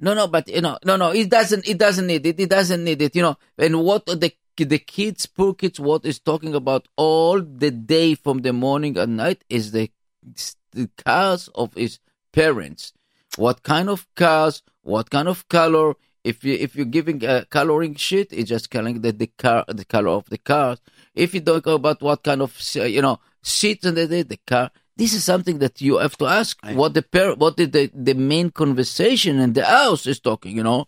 [0.00, 2.38] No, no, but you know, no, no, it doesn't, it doesn't need it.
[2.38, 3.16] It doesn't need it.
[3.16, 7.70] You know, and what the the kids, poor kids, what is talking about all the
[7.70, 9.90] day from the morning and night is the,
[10.72, 12.00] the cars of his
[12.32, 12.92] parents.
[13.36, 14.62] What kind of cars?
[14.82, 15.94] What kind of color?
[16.24, 19.84] If you if you're giving a coloring sheet, it's just calling the the car the
[19.84, 20.80] color of the cars.
[21.14, 24.70] If you don't go about what kind of you know seats and the the car,
[24.98, 26.58] this is something that you have to ask.
[26.62, 30.52] I- what the par- what the, the the main conversation in the house is talking.
[30.58, 30.80] You know,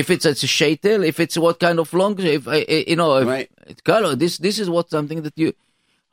[0.00, 2.58] if it's it's a shaitel, if it's what kind of long, if I
[2.92, 3.50] you know, if Right.
[3.70, 4.12] it's color.
[4.22, 5.50] This this is what something that you.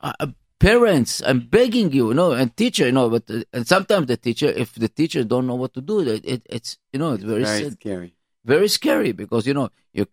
[0.00, 0.26] Uh, uh,
[0.60, 4.16] parents i'm begging you you know and teacher you know but uh, and sometimes the
[4.26, 7.22] teacher if the teacher don't know what to do it, it it's you know it's
[7.32, 8.10] very Very sad scary.
[8.54, 10.04] very scary because you know you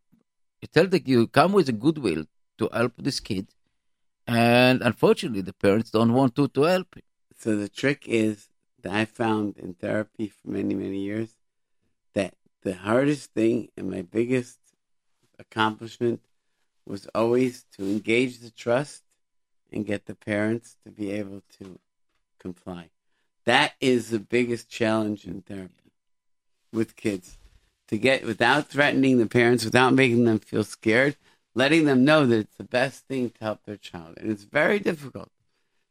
[0.61, 2.21] you tell that you come with a goodwill
[2.59, 3.45] to help this kid,
[4.27, 6.95] and unfortunately the parents don't want to to help.
[7.37, 8.49] So the trick is
[8.81, 11.35] that I found in therapy for many, many years
[12.13, 14.59] that the hardest thing and my biggest
[15.37, 16.21] accomplishment
[16.85, 19.03] was always to engage the trust
[19.71, 21.79] and get the parents to be able to
[22.39, 22.89] comply.
[23.45, 25.91] That is the biggest challenge in therapy
[26.71, 27.37] with kids.
[27.89, 31.15] To get without threatening the parents, without making them feel scared,
[31.55, 34.15] letting them know that it's the best thing to help their child.
[34.17, 35.31] And it's very difficult.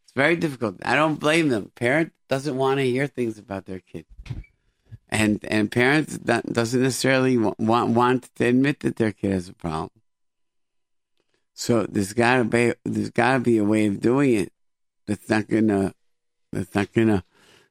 [0.04, 0.76] It's very difficult.
[0.84, 1.72] I don't blame them.
[1.74, 4.04] Parent doesn't want to hear things about their kid,
[5.08, 9.48] and and parents do- doesn't necessarily wa- want want to admit that their kid has
[9.48, 9.90] a problem.
[11.54, 14.52] So there's gotta be there's gotta be a way of doing it
[15.06, 15.94] that's not gonna
[16.52, 17.24] that's not gonna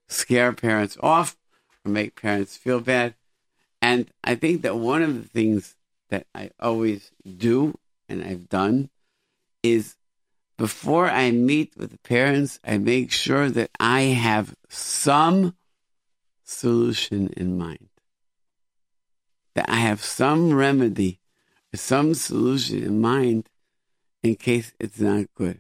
[0.08, 1.38] scare parents off
[1.86, 3.16] or make parents feel bad.
[3.82, 5.76] And I think that one of the things
[6.10, 7.78] that I always do
[8.14, 8.90] and I've done
[9.64, 9.96] is
[10.58, 15.56] before I meet with the parents, I make sure that I have some
[16.44, 17.90] solution in mind.
[19.56, 21.20] That I have some remedy,
[21.74, 23.50] some solution in mind
[24.22, 25.60] in case it's not good.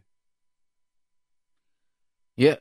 [2.35, 2.57] Yeah,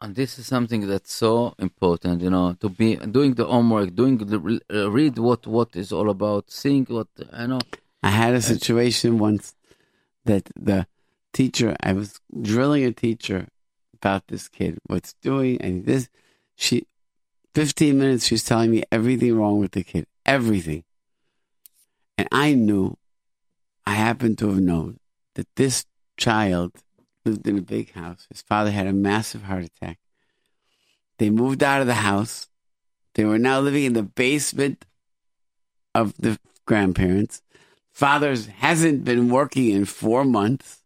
[0.00, 2.22] and this is something that's so important.
[2.22, 6.08] You know, to be doing the homework, doing the uh, read what what is all
[6.10, 7.60] about, seeing what I know.
[8.02, 9.54] I had a situation once
[10.24, 10.86] that the
[11.32, 13.48] teacher, I was drilling a teacher
[13.94, 16.08] about this kid, what's doing, and this,
[16.54, 16.86] she,
[17.54, 20.84] 15 minutes, she's telling me everything wrong with the kid, everything.
[22.18, 22.96] And I knew,
[23.86, 24.98] I happened to have known
[25.34, 25.84] that this
[26.16, 26.72] child
[27.24, 28.26] lived in a big house.
[28.30, 29.98] His father had a massive heart attack.
[31.18, 32.48] They moved out of the house.
[33.14, 34.84] They were now living in the basement
[35.94, 37.42] of the grandparents.
[37.96, 40.82] Father hasn't been working in four months,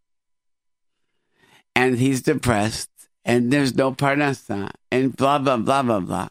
[1.75, 2.89] and he's depressed,
[3.25, 6.29] and there's no parnasa, and blah blah blah blah blah.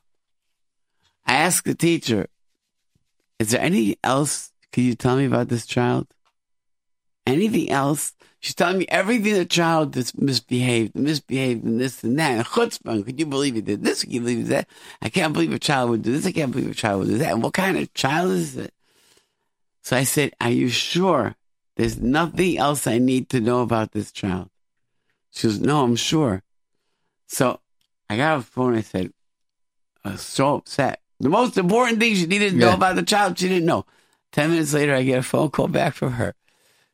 [1.28, 2.28] I asked the teacher,
[3.40, 4.54] "Is there any else?
[4.72, 6.08] Can you tell me about this child?"
[7.28, 8.14] anything else.
[8.40, 12.32] She's telling me everything the child that's misbehaved, misbehaved, and this and that.
[12.38, 14.04] And chutzpah, could you believe he did this?
[14.04, 14.70] Could you believe that?
[15.02, 16.26] I can't believe a child would do this.
[16.26, 17.34] I can't believe a child would do that.
[17.34, 18.74] And what kind of child is it?
[19.90, 21.36] So I said, Are you sure
[21.76, 24.52] there's nothing else I need to know about this child?
[25.32, 26.44] She goes, No, I'm sure.
[27.26, 27.60] So
[28.08, 28.76] I got a phone.
[28.76, 29.12] I said,
[30.06, 31.02] I was so upset.
[31.20, 32.76] The most important thing she needed to know Yeah.
[32.76, 33.88] about the child, she didn't know.
[34.32, 36.36] Ten minutes later, I get a phone call back from her.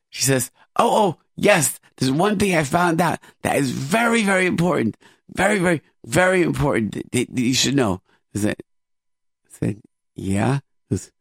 [0.10, 4.46] She says, Oh, oh, yes, there's one thing I found out that is very, very
[4.46, 4.96] important.
[5.28, 8.02] Very, very, very important that, you should know.
[8.34, 8.56] I said,
[9.44, 9.82] I said
[10.16, 10.60] Yeah.
[10.90, 11.12] Goes,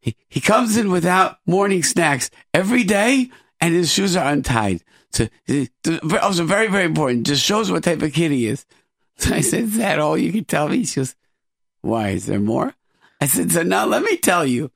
[0.00, 4.82] He, he comes in without morning snacks every day and his shoes are untied.
[5.12, 5.28] So,
[6.22, 7.26] also very, very important.
[7.26, 8.66] Just shows what type of kid he is.
[9.20, 10.82] So I said, Is that all you can tell me?
[10.86, 11.14] She goes,
[11.82, 12.08] Why?
[12.08, 12.74] Is there more?
[13.20, 14.70] I said, So now let me tell you.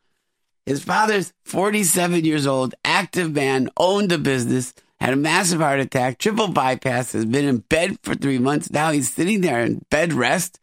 [0.67, 6.19] His father's 47 years old, active man, owned a business, had a massive heart attack,
[6.19, 8.71] triple bypass, has been in bed for three months.
[8.71, 10.61] Now he's sitting there in bed rest.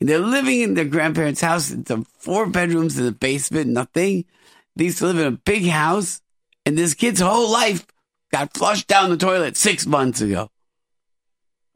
[0.00, 1.70] They're living in their grandparents' house.
[1.70, 4.26] It's four bedrooms in the basement, nothing.
[4.74, 6.20] They used to live in a big house,
[6.66, 7.86] and this kid's whole life
[8.30, 10.50] got flushed down the toilet six months ago.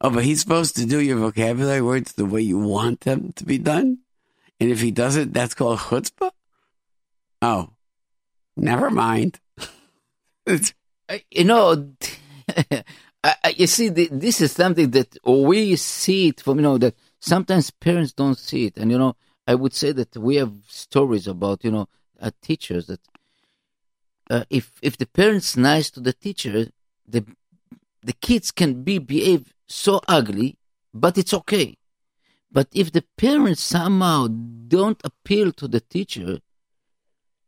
[0.03, 3.45] Oh, but he's supposed to do your vocabulary words the way you want them to
[3.45, 3.99] be done?
[4.59, 6.31] And if he doesn't, that's called chutzpah?
[7.43, 7.71] Oh,
[8.57, 9.41] never mind.
[11.09, 11.93] Uh, you know,
[13.57, 18.13] you see, this is something that we see it from, you know, that sometimes parents
[18.13, 18.77] don't see it.
[18.77, 19.15] And, you know,
[19.47, 21.89] I would say that we have stories about, you know,
[22.21, 23.01] uh, teachers that
[24.31, 26.67] uh, if, if the parent's nice to the teacher,
[27.07, 27.25] the,
[28.03, 30.57] the kids can be behave so ugly,
[30.93, 31.77] but it's okay.
[32.53, 36.39] But if the parents somehow don't appeal to the teacher,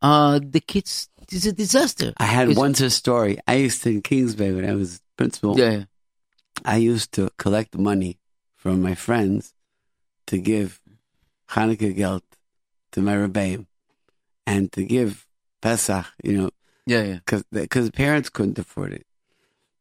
[0.00, 2.12] uh, the kids, it's a disaster.
[2.18, 3.38] I had It's- once a story.
[3.46, 5.58] I used to in Kings Bay when I was principal.
[5.58, 5.85] Yeah.
[6.64, 8.18] I used to collect money
[8.56, 9.54] from my friends
[10.26, 10.80] to give
[11.50, 12.24] Hanukkah gelt
[12.92, 13.66] to my rebbeim
[14.46, 15.26] and to give
[15.61, 16.50] Pesach, you know,
[16.87, 17.14] Yeah, yeah.
[17.24, 19.06] because because parents couldn't afford it.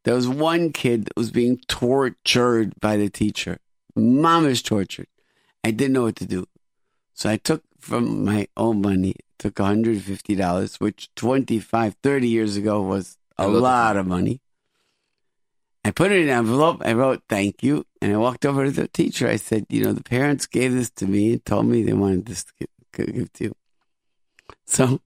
[0.04, 3.58] There was one kid that was being tortured by the teacher.
[3.94, 5.06] Mom is tortured.
[5.64, 6.46] I didn't know what to do.
[7.14, 13.16] So I took from my own money, took $150, which 25, 30 years ago was
[13.38, 14.40] a, A lot of lot of money.
[15.84, 16.82] I put it in an envelope.
[16.84, 17.84] I wrote thank you.
[18.00, 19.28] And I walked over to the teacher.
[19.28, 22.26] I said, you know, the parents gave this to me and told me they wanted
[22.26, 22.52] this to
[22.92, 23.56] give, give to you.
[24.66, 25.00] So,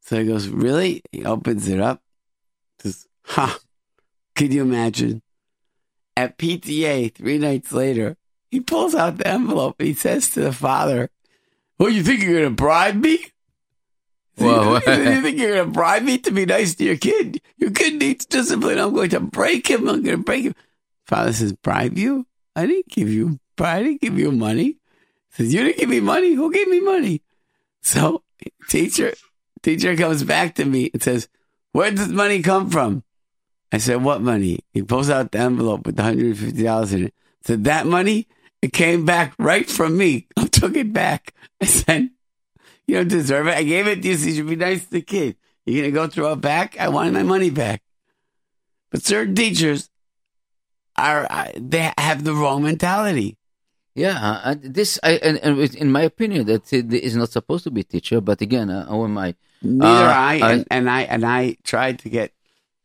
[0.00, 1.02] so he goes, really?
[1.12, 2.02] He opens it up.
[2.80, 3.58] Says, ha,
[4.34, 5.22] can you imagine?
[6.16, 8.16] At PTA, three nights later,
[8.50, 9.80] he pulls out the envelope.
[9.80, 11.10] He says to the father,
[11.76, 13.18] "What you think you're going to bribe me?
[14.38, 14.74] Whoa.
[14.86, 17.40] you think you're going to bribe me to be nice to your kid?
[17.56, 18.78] Your kid needs discipline.
[18.78, 19.88] I'm going to break him.
[19.88, 20.54] I'm going to break him.
[21.06, 22.26] Father says, bribe you?
[22.54, 23.80] I didn't give you, bribe.
[23.80, 24.64] I didn't give you money.
[24.64, 24.76] He
[25.30, 26.34] says, you didn't give me money.
[26.34, 27.22] Who gave me money?
[27.82, 28.22] So
[28.68, 29.14] teacher,
[29.62, 31.28] teacher comes back to me and says,
[31.72, 33.04] where did this money come from?
[33.72, 34.60] I said, what money?
[34.72, 37.14] He pulls out the envelope with the $150 in it.
[37.42, 38.26] Said, that money?
[38.60, 40.26] It came back right from me.
[40.36, 41.34] I took it back.
[41.60, 42.10] I said,
[42.88, 43.54] you don't deserve it.
[43.54, 45.36] I gave it to you so you should be nice to the kid.
[45.66, 46.76] You're going to go throw it back?
[46.80, 47.82] I wanted my money back.
[48.90, 49.90] But certain teachers
[50.96, 53.36] are, they have the wrong mentality.
[53.94, 57.82] Yeah, uh, this I and, and in my opinion that is not supposed to be
[57.82, 59.34] teacher, but again, uh, how am I?
[59.60, 62.32] Neither Uh, I, I- and, and I and I tried to get,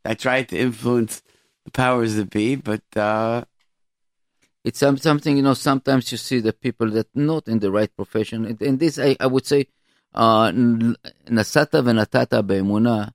[0.04, 1.22] I tried to influence
[1.66, 3.46] the powers that be, but uh,
[4.64, 5.54] It's some, something you know.
[5.54, 9.16] Sometimes you see the people that not in the right profession, and, and this I,
[9.20, 9.68] I would say,
[10.16, 13.12] uh, nasata venatata be'emuna,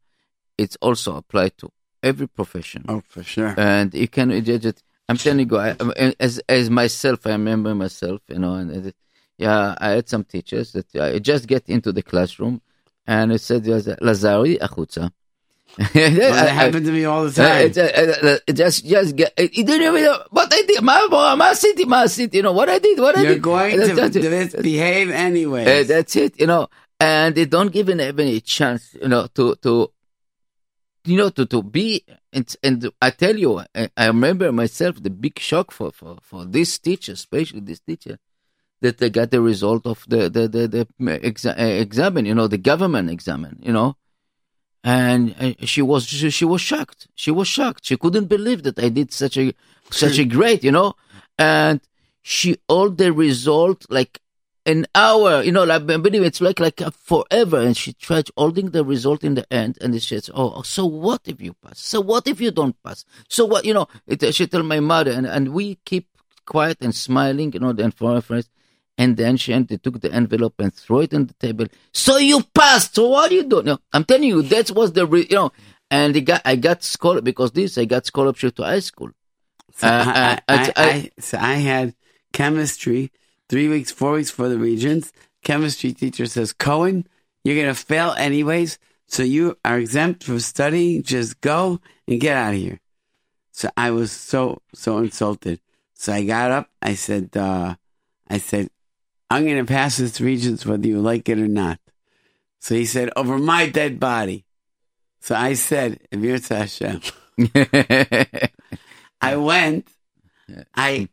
[0.57, 1.71] it's also applied to
[2.03, 2.85] every profession.
[2.89, 3.55] oh, for sure.
[3.59, 4.83] and you can judge it.
[5.09, 5.75] I'm telling you, I,
[6.21, 8.97] as as myself, I remember myself, you know, and it,
[9.39, 12.61] yeah, I had some teachers that I just get into the classroom,
[13.07, 15.11] and it said, "Lazari achutza."
[15.79, 17.73] Well, that happened to me all the time.
[18.55, 19.33] just, just get.
[19.39, 20.83] He didn't even know what I did.
[20.83, 22.39] Ma, ma, city, my city.
[22.39, 22.99] You know what I did.
[22.99, 23.43] What I You're did.
[23.43, 24.31] going That's- to that's it.
[24.57, 25.81] misbehave anyway.
[25.81, 26.69] Uh, that's it, you know.
[27.01, 29.93] And they don't give them any chance, you know, to to
[31.05, 32.05] you know to to be.
[32.33, 36.45] And, and I tell you, I, I remember myself the big shock for for for
[36.45, 38.19] this teacher, especially this teacher,
[38.81, 42.49] that they got the result of the the the, the exa- uh, exam, you know,
[42.49, 43.97] the government exam, you know.
[44.85, 47.09] And she was she, she was shocked.
[47.15, 47.87] She was shocked.
[47.87, 49.53] She couldn't believe that I did such a
[49.91, 50.95] such a great, you know.
[51.39, 51.81] And
[52.23, 54.21] she all the result like
[54.69, 57.59] an hour, you know, like believe it's like like uh, forever.
[57.67, 61.23] And she tried holding the result in the end, and she says, "Oh, so what
[61.33, 61.79] if you pass?
[61.93, 63.05] So what if you don't pass?
[63.29, 63.65] So what?
[63.65, 66.07] You know?" It, she told my mother, and and we keep
[66.47, 68.49] quiet and smiling, you know, then for our friends.
[69.01, 71.67] And then she and they took the envelope and threw it on the table.
[71.93, 72.97] So you passed.
[72.97, 73.63] So what do you do?
[73.63, 75.53] No, I'm telling you, that was the re- you know.
[75.91, 79.11] And I got I got scholar because this I got scholarship to high school.
[79.79, 81.95] So, Uh, I, uh, I, I- I, so I had
[82.33, 83.11] chemistry
[83.49, 85.13] three weeks, four weeks for the regents.
[85.43, 87.07] Chemistry teacher says, Cohen,
[87.45, 88.79] you're going to fail anyways.
[89.07, 91.03] So you are exempt from studying.
[91.03, 92.81] Just go and get out of here.
[93.53, 95.61] So I was so, so insulted.
[95.95, 96.71] So I got up.
[96.83, 97.75] I said, uh,
[98.29, 98.69] I said,
[99.31, 101.81] I'm going to pass this regents whether you like it or not.
[102.61, 104.45] So he said, over my dead body.
[105.21, 107.01] So I said, if you're Hashem.
[109.21, 109.89] I went.
[110.75, 111.09] I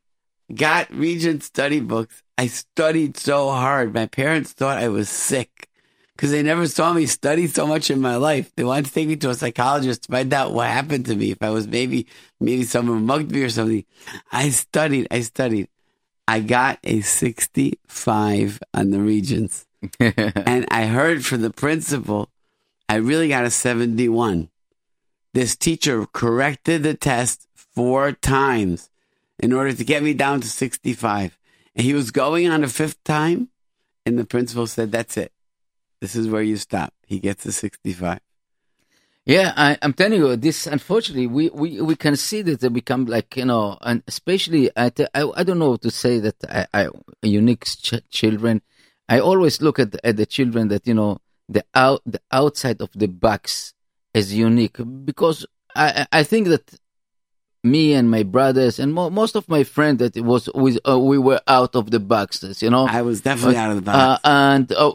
[0.53, 2.23] got Regent study books.
[2.37, 3.93] I studied so hard.
[3.93, 5.69] My parents thought I was sick
[6.15, 8.51] because they never saw me study so much in my life.
[8.55, 11.31] They wanted to take me to a psychologist to find out what happened to me.
[11.31, 12.07] If I was maybe,
[12.39, 13.85] maybe someone mugged me or something.
[14.31, 15.07] I studied.
[15.11, 15.69] I studied.
[16.27, 19.65] I got a 65 on the Regents.
[19.99, 22.29] and I heard from the principal,
[22.89, 24.49] I really got a 71
[25.35, 28.89] this teacher corrected the test four times
[29.39, 31.37] in order to get me down to 65.
[31.75, 33.49] And he was going on the fifth time,
[34.05, 35.31] and the principal said, That's it.
[36.01, 36.93] This is where you stop.
[37.05, 38.19] He gets to 65.
[39.25, 43.05] Yeah, I, I'm telling you, this unfortunately, we, we, we can see that they become
[43.05, 46.89] like you know, and especially I don't know to say that I, I
[47.23, 48.61] unique ch- children.
[49.09, 52.91] I always look at at the children that you know the out the outside of
[52.93, 53.73] the box
[54.13, 56.79] is unique because I I think that
[57.65, 60.97] me and my brothers and mo- most of my friends that it was we uh,
[60.99, 62.85] we were out of the boxes, you know.
[62.87, 64.21] I was definitely out of the Uh, box.
[64.23, 64.91] and uh,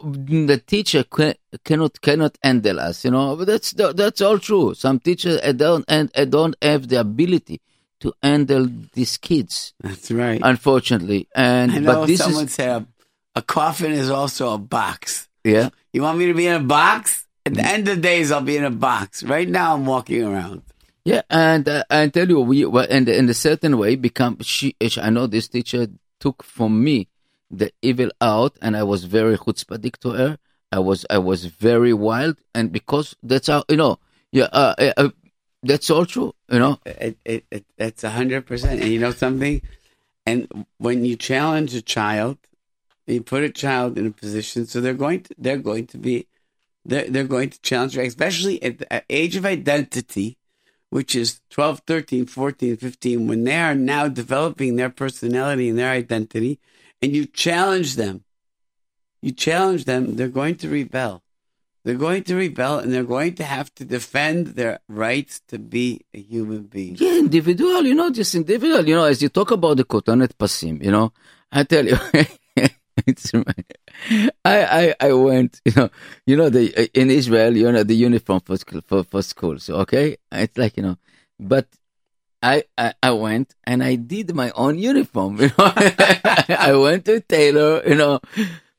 [0.53, 3.35] the teacher ca- cannot cannot handle us, you know.
[3.35, 4.73] But that's that's all true.
[4.73, 7.59] Some teachers uh, don't and uh, don't have the ability
[8.01, 10.41] to handle these kids, That's right.
[10.43, 11.27] unfortunately.
[11.35, 12.87] And I know but this someone is said a,
[13.35, 15.27] a coffin is also a box.
[15.43, 15.69] yeah.
[15.93, 17.27] You want me to be in a box?
[17.45, 19.23] At the end of the days, I'll be in a box.
[19.23, 20.61] Right now, I'm walking around.
[21.03, 24.75] Yeah, and uh, I tell you, we well, and in a certain way become she.
[24.97, 25.87] I know this teacher
[26.19, 27.07] took from me
[27.49, 30.37] the evil out, and I was very chutzpahdik to her.
[30.71, 33.99] I was I was very wild, and because that's how you know.
[34.31, 35.09] Yeah, uh, uh, uh,
[35.63, 36.33] that's all true.
[36.49, 36.79] You know.
[36.85, 38.81] It, it, it, that's a hundred percent.
[38.81, 39.61] And you know something?
[40.25, 42.37] And when you challenge a child,
[43.07, 46.27] you put a child in a position, so they're going to they're going to be
[46.85, 50.37] they're, they're going to challenge you, especially at the age of identity,
[50.91, 55.89] which is 12, 13, 14, 15, when they are now developing their personality and their
[55.89, 56.59] identity,
[57.01, 58.23] and you challenge them.
[59.21, 61.23] You challenge them, they're going to rebel.
[61.83, 66.01] They're going to rebel and they're going to have to defend their rights to be
[66.13, 66.97] a human being.
[66.99, 67.83] Yeah, individual.
[67.83, 68.87] You know, just individual.
[68.87, 71.13] You know, as you talk about the kotonet pasim, you know,
[71.51, 71.97] I tell you.
[73.07, 73.31] It's,
[74.45, 75.89] I, I I went you know
[76.25, 79.75] you know the in Israel you know the uniform for school for, for schools So,
[79.77, 80.17] okay?
[80.31, 80.97] It's like you know
[81.39, 81.67] but
[82.43, 85.73] I, I I went and I did my own uniform you know?
[86.67, 88.19] I went to tailor you know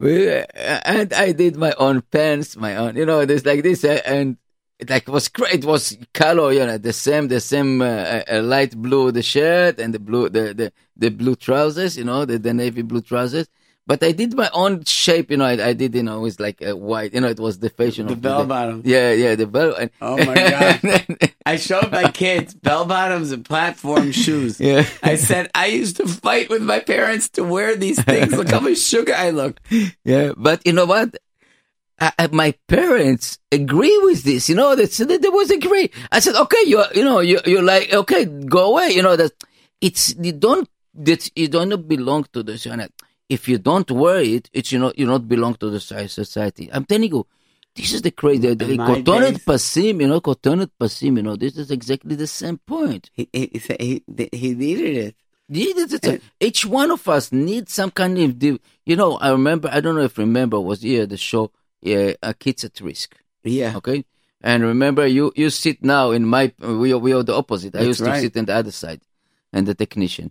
[0.00, 4.36] and I did my own pants my own you know there's like this uh, and
[4.78, 8.42] it like was great it was color you know the same the same uh, uh,
[8.42, 12.38] light blue the shirt and the blue the the, the blue trousers you know the,
[12.38, 13.48] the navy blue trousers
[13.86, 15.44] but I did my own shape, you know.
[15.44, 17.68] I, I did, you know, it was like a white, you know, it was the
[17.70, 18.48] fashion of The of bell day.
[18.48, 18.82] bottom.
[18.84, 19.74] Yeah, yeah, the bell.
[19.74, 21.32] And, Oh my God.
[21.46, 24.60] I showed my kids bell bottoms and platform shoes.
[24.60, 24.86] Yeah.
[25.02, 28.32] I said I used to fight with my parents to wear these things.
[28.32, 29.60] Look how much sugar I look.
[30.04, 31.16] yeah, but you know what?
[32.00, 34.48] I, my parents agree with this.
[34.48, 35.90] You know, that they, they was agree.
[36.10, 38.90] I said, okay, you you know you you're like okay, go away.
[38.90, 39.30] You know that
[39.80, 42.92] it's you don't that you don't belong to the society.
[43.36, 46.64] If you don't wear it, it's you know you don't belong to the society.
[46.74, 47.22] I'm telling you.
[47.74, 48.40] This is the crazy.
[48.46, 52.14] The, the In my Kotonet pasim, you know, Kotonet pasim, you know, this is exactly
[52.16, 53.04] the same point.
[53.14, 54.02] He, he, he
[54.42, 55.16] he, needed it.
[55.48, 59.80] That's- that's- each one of us needs some kind of, you know, I remember, I
[59.80, 63.16] don't know if remember, was here the show, yeah, uh, Kids at Risk.
[63.42, 63.72] Yeah.
[63.78, 64.04] Okay.
[64.42, 67.74] And remember, you, you sit now in my, we are, we are the opposite.
[67.74, 69.00] I That's used to sit on the other side
[69.52, 70.30] and the technician.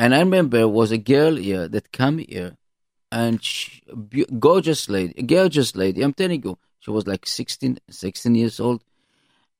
[0.00, 2.56] And I remember was a girl here that come here
[3.12, 3.82] and she,
[4.38, 6.00] gorgeous lady, gorgeous lady.
[6.00, 8.82] I'm telling you, she was like 16, 16 years old.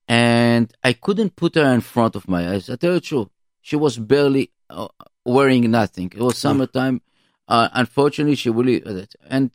[0.09, 2.71] And I couldn't put her in front of my eyes.
[2.71, 3.29] I tell you the truth.
[3.61, 4.89] She was barely uh,
[5.27, 6.11] wearing nothing.
[6.15, 7.03] It was summertime.
[7.47, 9.15] uh, unfortunately, she leave it.
[9.29, 9.51] And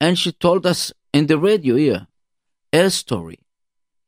[0.00, 2.06] and she told us in the radio here
[2.72, 3.40] her story.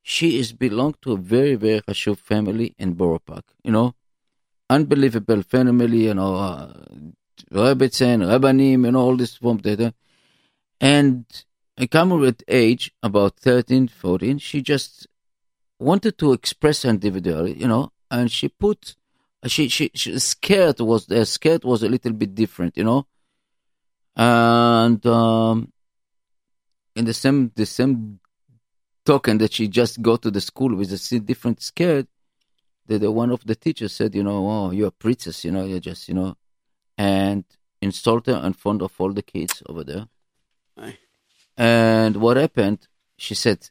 [0.03, 3.45] She is belonged to a very very Hashuv family in Borough Park.
[3.63, 3.95] You know,
[4.75, 6.07] unbelievable family.
[6.07, 6.73] You know, uh,
[7.51, 9.93] Rebbetzin, Rabbanim, and all this from there.
[10.81, 11.25] And
[11.79, 14.39] I come with age about 13, 14.
[14.39, 15.07] She just
[15.79, 18.97] wanted to express her individuality, you know, and she put
[19.47, 23.07] she she, she skirt was the skirt was a little bit different, you know,
[24.17, 25.73] and um,
[26.97, 28.21] in the same the same
[29.05, 32.07] token that she just go to the school with a different skirt,
[32.87, 35.65] the, the one of the teachers said, you know, oh, you're a princess, you know,
[35.65, 36.37] you're just, you know,
[36.99, 37.45] and
[37.81, 40.09] installed her in front of all the kids over there.
[40.77, 40.99] Aye.
[41.57, 42.87] And what happened?
[43.17, 43.71] She said,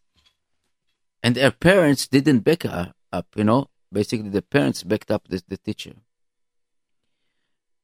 [1.21, 3.69] and her parents didn't back her up, you know.
[3.91, 5.93] Basically, the parents backed up the, the teacher,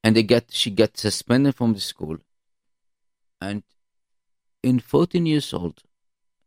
[0.03, 2.17] and they get she got suspended from the school.
[3.39, 3.63] And
[4.63, 5.83] in 14 years old,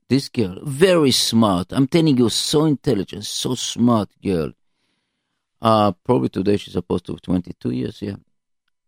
[0.08, 1.72] this girl, very smart.
[1.72, 4.52] I'm telling you, so intelligent, so smart girl.
[5.62, 8.02] Uh, probably today she's supposed to have 22 years.
[8.02, 8.16] Yeah,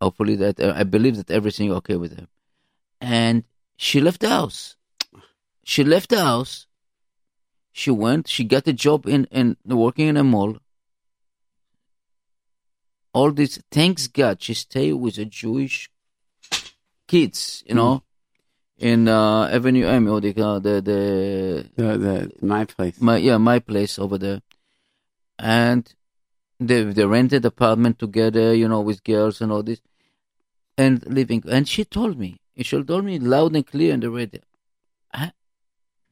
[0.01, 2.27] hopefully that uh, I believe that everything okay with her.
[3.01, 3.45] And
[3.77, 4.75] she left the house.
[5.65, 6.67] She left the house.
[7.71, 8.27] She went.
[8.29, 10.59] She got a job in in working in a mall.
[13.13, 15.89] All this, thanks God, she stayed with a Jewish
[17.07, 17.63] kids.
[17.69, 18.03] You know,
[18.79, 23.01] in uh, Avenue M, or the uh, the the The, the, my place.
[23.01, 24.41] my yeah my place over there,
[25.39, 25.95] and
[26.61, 29.81] they they rented apartment together, you know, with girls and all this,
[30.79, 31.43] and living.
[31.49, 34.41] And she told me, she told me loud and clear in the radio.
[35.13, 35.33] I,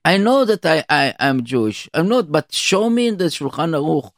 [0.05, 1.89] I know that I I am Jewish.
[1.95, 4.11] I'm not, but show me in the Shulchan Aruch.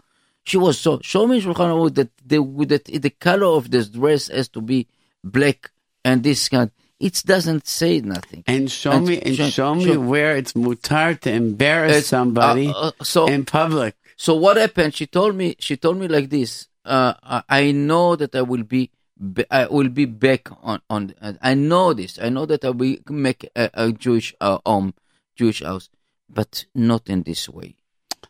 [0.44, 3.88] She was so show me in Shulchan Aruch that the that the color of this
[3.88, 4.86] dress has to be
[5.22, 5.70] black
[6.04, 6.70] and this kind.
[7.00, 8.44] It doesn't say nothing.
[8.46, 12.68] and show And me and show- show, me show- where it's mutar to embarrass somebody
[12.68, 13.94] uh, uh, so in public.
[14.16, 14.94] So what happened?
[14.94, 15.56] She told me.
[15.58, 16.68] She told me like this.
[16.84, 17.14] Uh,
[17.48, 18.90] I, know that I will be.
[19.50, 21.14] I will be back on on.
[21.40, 22.18] I know this.
[22.20, 24.94] I know that I will make a, a Jewish uh, home,
[25.36, 25.88] Jewish house,
[26.28, 27.76] but not in this way.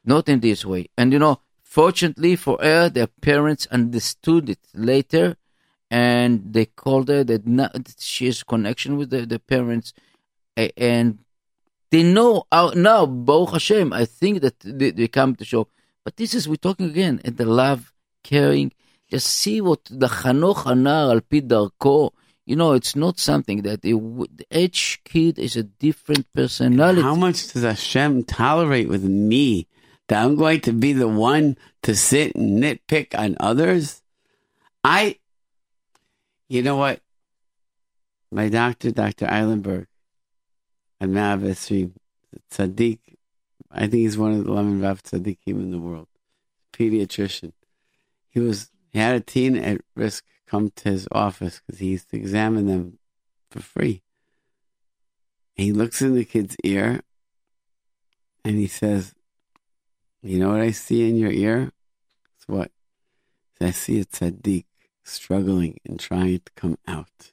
[0.05, 0.89] Not in this way.
[0.97, 5.37] And you know, fortunately for her, their parents understood it later,
[5.91, 9.93] and they called her that, not, she has connection with the, the parents,
[10.57, 11.19] and
[11.95, 15.69] they know how, now, Baruch Hashem, I think that they, they come to show.
[16.05, 17.93] But this is, we're talking again, at the love,
[18.25, 18.73] caring.
[19.09, 22.11] Just see what the Chanoch Anar al darko.
[22.47, 27.01] You know, it's not something that it, each kid is a different personality.
[27.01, 29.69] How much does Hashem tolerate with me
[30.09, 34.03] that I'm going to be the one to sit and nitpick on others?
[34.83, 35.21] I,
[36.49, 37.01] you know what?
[38.33, 39.27] My doctor, Dr.
[39.27, 39.87] Eilenberg,
[41.05, 41.93] a Mavesri
[42.51, 42.99] Tzaddik,
[43.71, 46.09] I think he's one of the Lamed Vav Tzaddikim in the world,
[46.73, 47.53] pediatrician.
[48.31, 52.11] He was, he had a teen at risk come to his office because he used
[52.11, 52.99] to examine them
[53.51, 54.03] for free.
[55.55, 57.03] He looks in the kid's ear
[58.45, 59.15] and he says,
[60.23, 61.71] You know what I see in your ear?
[62.37, 62.71] It's what?
[63.61, 64.65] I see a tzaddik
[65.05, 67.33] struggling and trying to come out.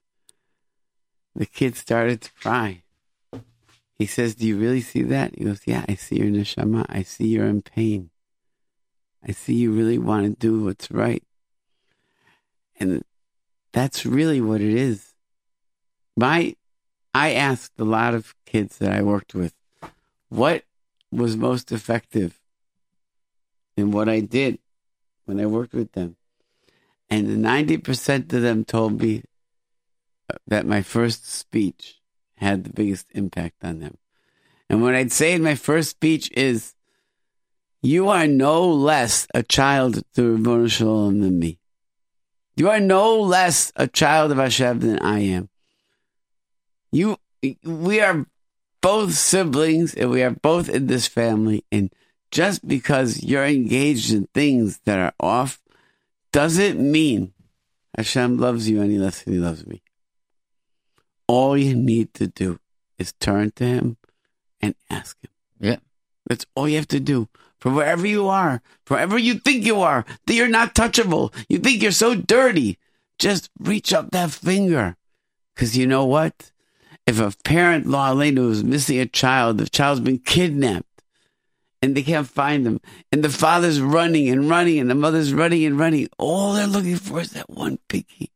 [1.35, 2.83] The kid started to cry.
[4.01, 5.37] He says, Do you really see that?
[5.37, 6.87] He goes, Yeah, I see your neshama.
[6.89, 8.09] I see you're in pain.
[9.23, 11.23] I see you really want to do what's right.
[12.79, 13.03] And
[13.73, 15.13] that's really what it is.
[16.17, 16.55] My
[17.13, 19.53] I asked a lot of kids that I worked with,
[20.29, 20.63] what
[21.11, 22.39] was most effective
[23.77, 24.57] in what I did
[25.25, 26.15] when I worked with them.
[27.07, 29.21] And 90% of them told me
[30.27, 32.00] uh, that my first speech
[32.41, 33.97] had the biggest impact on them.
[34.69, 36.73] And what I'd say in my first speech is,
[37.81, 41.59] you are no less a child to Ribono Shel Olam than me.
[42.55, 45.49] You are no less a child of Hashem than I am.
[46.91, 47.17] You,
[47.63, 48.25] we are
[48.81, 51.63] both siblings and we are both in this family.
[51.71, 51.91] And
[52.31, 55.61] just because you're engaged in things that are off
[56.31, 57.33] doesn't mean
[57.95, 59.81] Hashem loves you any less than he loves me.
[61.31, 62.59] All you need to do
[62.99, 63.95] is turn to him
[64.59, 65.31] and ask him.
[65.61, 65.77] Yeah.
[66.27, 67.29] That's all you have to do.
[67.57, 71.33] From wherever you are, wherever you think you are, that you're not touchable.
[71.47, 72.79] You think you're so dirty.
[73.17, 74.97] Just reach up that finger.
[75.55, 76.51] Because you know what?
[77.07, 81.01] If a parent, lo aleinu, is missing a child, the child's been kidnapped
[81.81, 85.63] and they can't find them, and the father's running and running and the mother's running
[85.63, 88.31] and running, all they're looking for is that one piggy.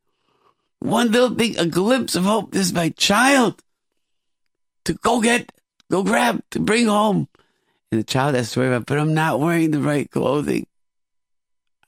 [0.80, 2.51] One little thing, a glimpse of hope.
[2.51, 3.61] This is my child
[4.86, 5.51] to go get,
[5.89, 7.28] go grab, to bring home.
[7.91, 10.67] And the child has to worry about, but I'm not wearing the right clothing.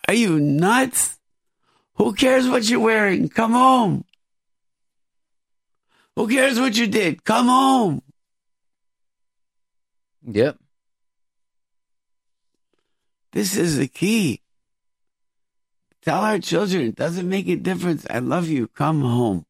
[0.08, 1.18] Are you nuts?
[1.96, 3.30] Who cares what you're wearing?
[3.30, 4.06] Come home.
[6.16, 7.24] Who cares what you did?
[7.24, 8.02] Come home.
[10.26, 10.58] Yep.
[13.34, 14.42] This is the key.
[16.08, 18.08] Tell our children, it doesn't make a difference.
[18.10, 18.70] I love you.
[18.70, 19.46] Come home.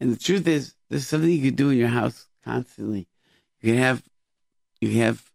[0.00, 3.06] And the truth is, there's something you can do in your house constantly.
[3.60, 4.02] You can have,
[4.80, 5.30] you can have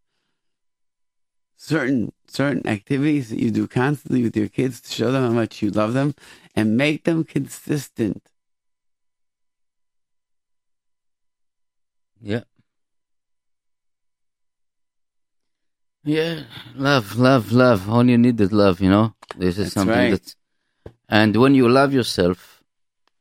[1.55, 5.61] certain certain activities that you do constantly with your kids to show them how much
[5.61, 6.15] you love them
[6.53, 8.23] and make them consistent.
[12.19, 12.43] Yeah.
[16.05, 16.43] Yeah,
[16.75, 17.89] love, love, love.
[17.89, 19.13] All you need is love, you know?
[19.37, 20.11] This is That's something right.
[20.11, 20.35] that's.
[21.07, 22.61] And when you love yourself,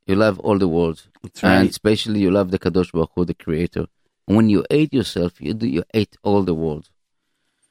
[0.06, 1.06] you love all the world.
[1.22, 1.70] That's And right.
[1.70, 3.86] especially you love the Kadosh Baruch Hu, the Creator.
[4.26, 6.88] And when you hate yourself, you do you hate all the world.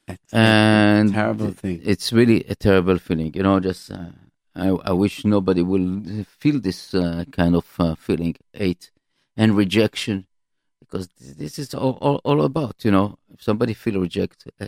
[0.08, 1.82] That's And a terrible thing.
[1.84, 3.60] it's really a terrible feeling, you know.
[3.60, 4.12] Just uh,
[4.56, 8.92] I, I wish nobody will feel this uh, kind of uh, feeling, hate
[9.38, 10.28] and rejection,
[10.80, 13.18] because this is all, all, all about, you know.
[13.34, 14.68] If somebody feel reject, uh,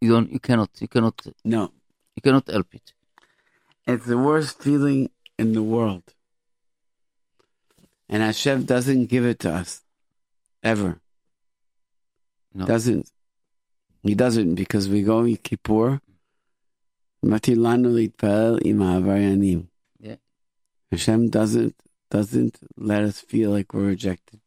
[0.00, 1.72] you don't, you cannot, you cannot, No,
[2.16, 2.92] you cannot help it.
[3.86, 6.14] it's the worst feeling in the world.
[8.08, 9.82] And Hashem doesn't give it to us.
[10.62, 11.00] Ever.
[12.54, 12.64] No.
[12.66, 13.10] Doesn't.
[14.02, 16.00] He doesn't because we go in Kippur.
[17.24, 19.66] Matilanu litpa'el im ha'avarayanim.
[20.00, 20.16] Yeah.
[20.90, 21.74] Hashem doesn't
[22.10, 24.40] doesn't let us feel like we're rejected.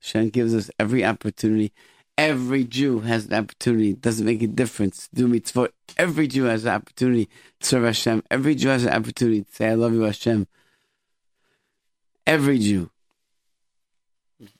[0.00, 1.72] Hashem gives us every opportunity.
[2.16, 3.90] Every Jew has an opportunity.
[3.90, 5.08] It doesn't make a difference.
[5.12, 5.70] Do mitzvot.
[5.96, 7.28] Every Jew has an opportunity
[7.60, 8.22] to serve Hashem.
[8.30, 10.46] Every Jew has an opportunity to say, I love you, Hashem.
[12.26, 12.90] Every Jew.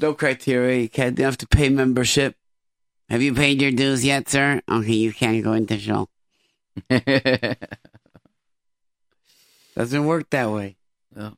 [0.01, 0.83] No criteria.
[0.83, 2.37] You can't you have to pay membership.
[3.09, 4.61] Have you paid your dues yet, sir?
[4.69, 6.09] Okay, you can't go into show.
[9.77, 10.77] Doesn't work that way.
[11.17, 11.31] Yeah.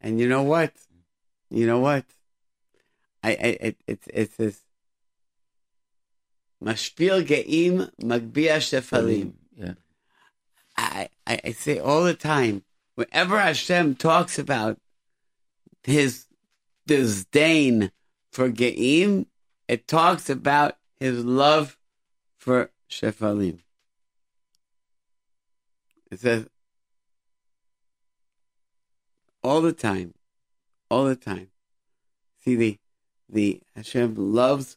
[0.00, 0.72] And you know what?
[1.50, 2.04] You know what?
[3.22, 4.60] I, I it, it's it's this.
[6.62, 9.32] Mashpil geim magbia shefalim.
[9.56, 9.74] yeah.
[10.76, 12.62] I, I I say all the time,
[12.94, 14.78] whenever Hashem talks about
[15.82, 16.26] his
[16.86, 17.90] disdain
[18.30, 19.26] for geim,
[19.66, 21.76] it talks about his love
[22.38, 23.58] for shefalim.
[26.10, 26.46] It says
[29.42, 30.14] all the time,
[30.90, 31.48] all the time.
[32.44, 32.78] See the
[33.28, 34.76] the Hashem loves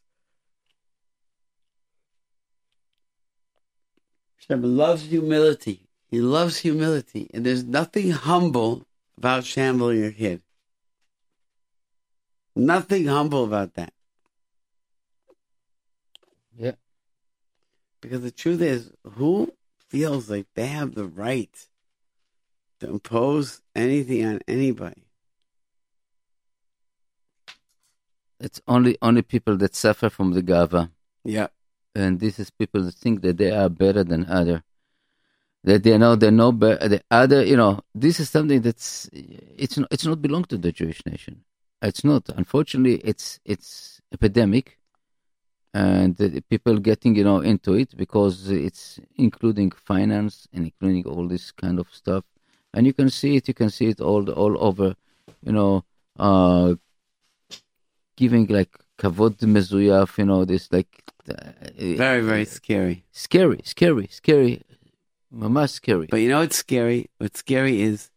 [4.48, 5.88] Hashem loves humility.
[6.08, 8.86] He loves humility, and there's nothing humble
[9.18, 10.42] about shambling your kid.
[12.56, 13.94] Nothing humble about that.
[16.58, 16.74] Yeah.
[18.02, 19.52] Because the truth is, who
[19.90, 21.68] feels like they have the right
[22.80, 25.04] to impose anything on anybody?
[28.40, 30.92] It's only only people that suffer from the gava,
[31.24, 31.48] Yeah.
[31.96, 34.64] And this is people that think that they are better than other,
[35.64, 36.88] that they know they know better.
[36.88, 40.72] The other, you know, this is something that's it's not, it's not belong to the
[40.72, 41.44] Jewish nation.
[41.82, 42.30] It's not.
[42.30, 44.78] Unfortunately, it's it's epidemic,
[45.74, 51.52] and people getting you know into it because it's including finance and including all this
[51.52, 52.24] kind of stuff,
[52.74, 53.48] and you can see it.
[53.48, 54.96] You can see it all all over,
[55.42, 55.84] you know.
[56.18, 56.76] Uh,
[58.16, 63.06] giving like kavod mezuyaf, you know, this like uh, Very, very scary.
[63.12, 64.62] scary, scary, scary,
[65.32, 66.08] mama scary.
[66.08, 67.10] But you know what's scary?
[67.18, 68.10] What's scary is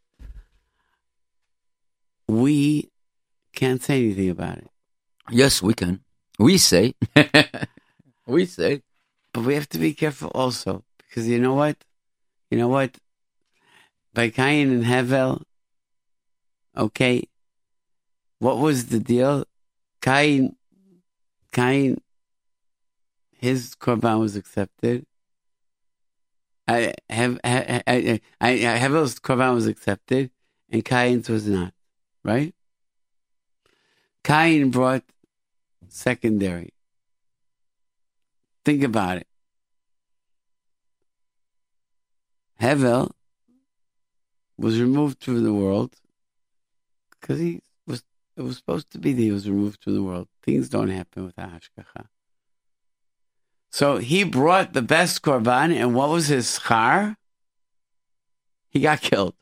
[2.28, 2.90] we
[3.54, 4.68] can't say anything about it.
[5.30, 6.00] yes, we can.
[6.38, 6.94] We say,
[8.26, 8.82] we say,
[9.32, 11.76] But we have to be careful also because you know what?
[12.50, 12.96] You know what?
[14.14, 15.42] By Cain and Hevel,
[16.76, 17.24] okay,
[18.38, 19.44] what was the deal?
[20.00, 20.54] Cain,
[21.52, 22.00] Cain,
[23.32, 25.06] his korban was accepted.
[26.66, 30.30] I have, I, I, I, Hevel's korban was accepted,
[30.70, 31.72] and Cain's was not.
[32.24, 32.54] Right?
[34.22, 35.04] Cain brought
[35.88, 36.74] secondary.
[38.64, 39.26] Think about it.
[42.60, 43.12] Hevel
[44.58, 45.94] was removed from the world
[47.10, 47.62] because he.
[48.38, 50.28] It was supposed to be that he was removed from the world.
[50.44, 52.06] Things don't happen without hashgacha.
[53.70, 57.16] So he brought the best korban, and what was his schar?
[58.70, 59.34] He got killed.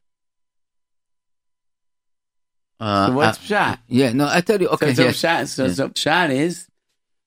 [2.80, 3.80] Uh, So what's uh, shot?
[3.88, 4.68] yeah, no, I tell you.
[4.68, 5.16] Okay, so, so yes.
[5.18, 5.48] shot.
[5.48, 5.72] So, Yeah.
[5.74, 6.68] so shot is,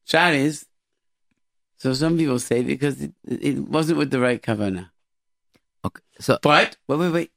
[0.06, 0.66] shot is.
[1.78, 4.90] So some people say because it, it wasn't with the right kavanah.
[5.86, 6.02] okay.
[6.20, 7.32] So But wait, wait, wait.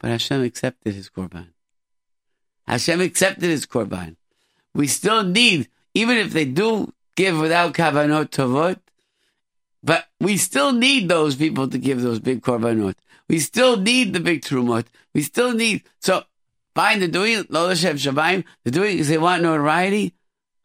[0.00, 1.53] But Hashem accepted his korban.
[2.66, 4.16] Hashem accepted his korban.
[4.74, 8.78] We still need, even if they do give without kavanot tovot,
[9.82, 12.94] but we still need those people to give those big korbanot.
[13.28, 14.86] We still need the big trumot.
[15.14, 16.24] We still need so.
[16.74, 17.50] Fine, they're doing it.
[17.50, 18.44] Lo Hashem Shabayim.
[18.64, 20.14] They're doing because they want notoriety.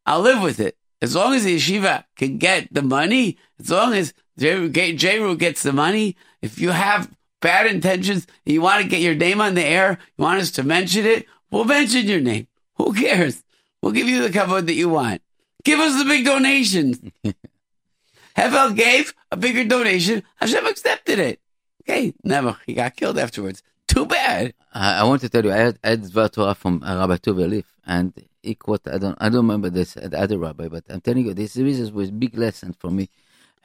[0.06, 3.38] I'll live with it as long as the yeshiva can get the money.
[3.60, 6.16] As long as Jeru gets the money.
[6.41, 10.24] If you have bad intentions you want to get your name on the air, you
[10.24, 12.47] want us to mention it, we'll mention your name.
[12.76, 13.43] Who cares?
[13.82, 15.22] We'll give you the cover that you want.
[15.64, 17.00] Give us the big donations.
[18.38, 20.24] Hevel gave a bigger donation.
[20.38, 21.39] Hashem accepted it.
[21.84, 22.58] Okay, never.
[22.66, 23.64] He got killed afterwards.
[23.88, 24.54] Too bad.
[24.74, 27.50] I, I want to tell you, I had, I had Dvar Torah from Rabbi Tuva
[27.50, 31.02] Leaf, and he quote, I don't, I don't remember this the other rabbi, but I'm
[31.02, 33.10] telling you, this this was a big lesson for me.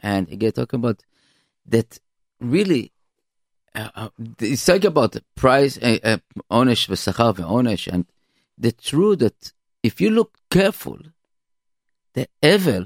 [0.01, 1.03] And he get talking about
[1.67, 1.99] that
[2.41, 2.93] really,
[3.75, 4.09] uh, uh,
[4.39, 6.17] he's talking about the price, uh, uh,
[6.51, 8.07] onesh v'sachar ve'onesh, and
[8.57, 9.53] the truth that
[9.83, 10.99] if you look careful,
[12.15, 12.85] the evil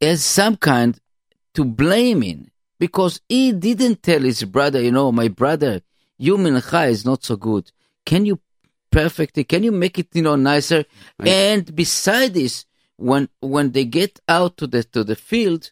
[0.00, 0.98] has some kind
[1.54, 5.80] to blame in because he didn't tell his brother, you know, my brother,
[6.18, 7.70] your mincha is not so good.
[8.04, 8.40] Can you
[8.90, 9.44] perfect it?
[9.44, 10.84] Can you make it, you know, nicer?
[11.18, 12.66] And beside this,
[12.96, 15.70] when when they get out to the to the field,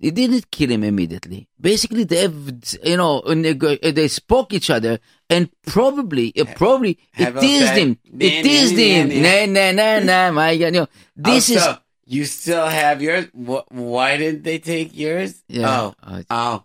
[0.00, 1.46] they didn't kill him immediately.
[1.60, 2.34] Basically, they have,
[2.82, 4.98] you know, they, spoke each other,
[5.28, 7.98] and probably, uh, probably it Have a teased him.
[8.10, 9.08] Nah, It teased nah, him.
[9.22, 13.26] nah, Nah, nah, nah, my God, you know, this is Also, you still have yours.
[13.26, 15.42] Wh- Why didn't they take yours?
[15.48, 15.68] Yeah.
[15.68, 16.64] Oh, Uh, oh.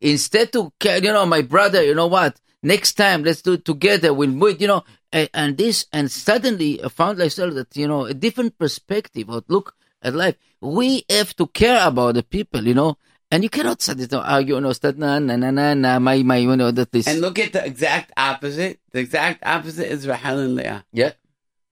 [0.00, 4.12] instead to you know my brother you know what next time let's do it together
[4.12, 8.04] we'll it you know and, and this and suddenly I found myself that you know
[8.04, 12.74] a different perspective or look at life we have to care about the people you
[12.74, 12.96] know
[13.30, 16.22] and you cannot there and argue you know that na na na na na my
[16.22, 18.80] my you know that this And look at the exact opposite.
[18.92, 20.84] The exact opposite is Rahel and Leah.
[20.92, 21.12] yeah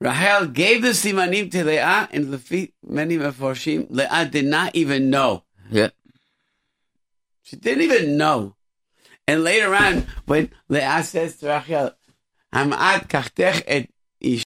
[0.00, 5.44] Rahel gave the simanim to Leah, and Lefi, many Meforshim, Leah did not even know.
[5.70, 5.90] yeah
[7.42, 8.56] She didn't even know.
[9.26, 11.92] And later on, when Leah says to Rachel,
[12.52, 13.88] "Hamad kachtech et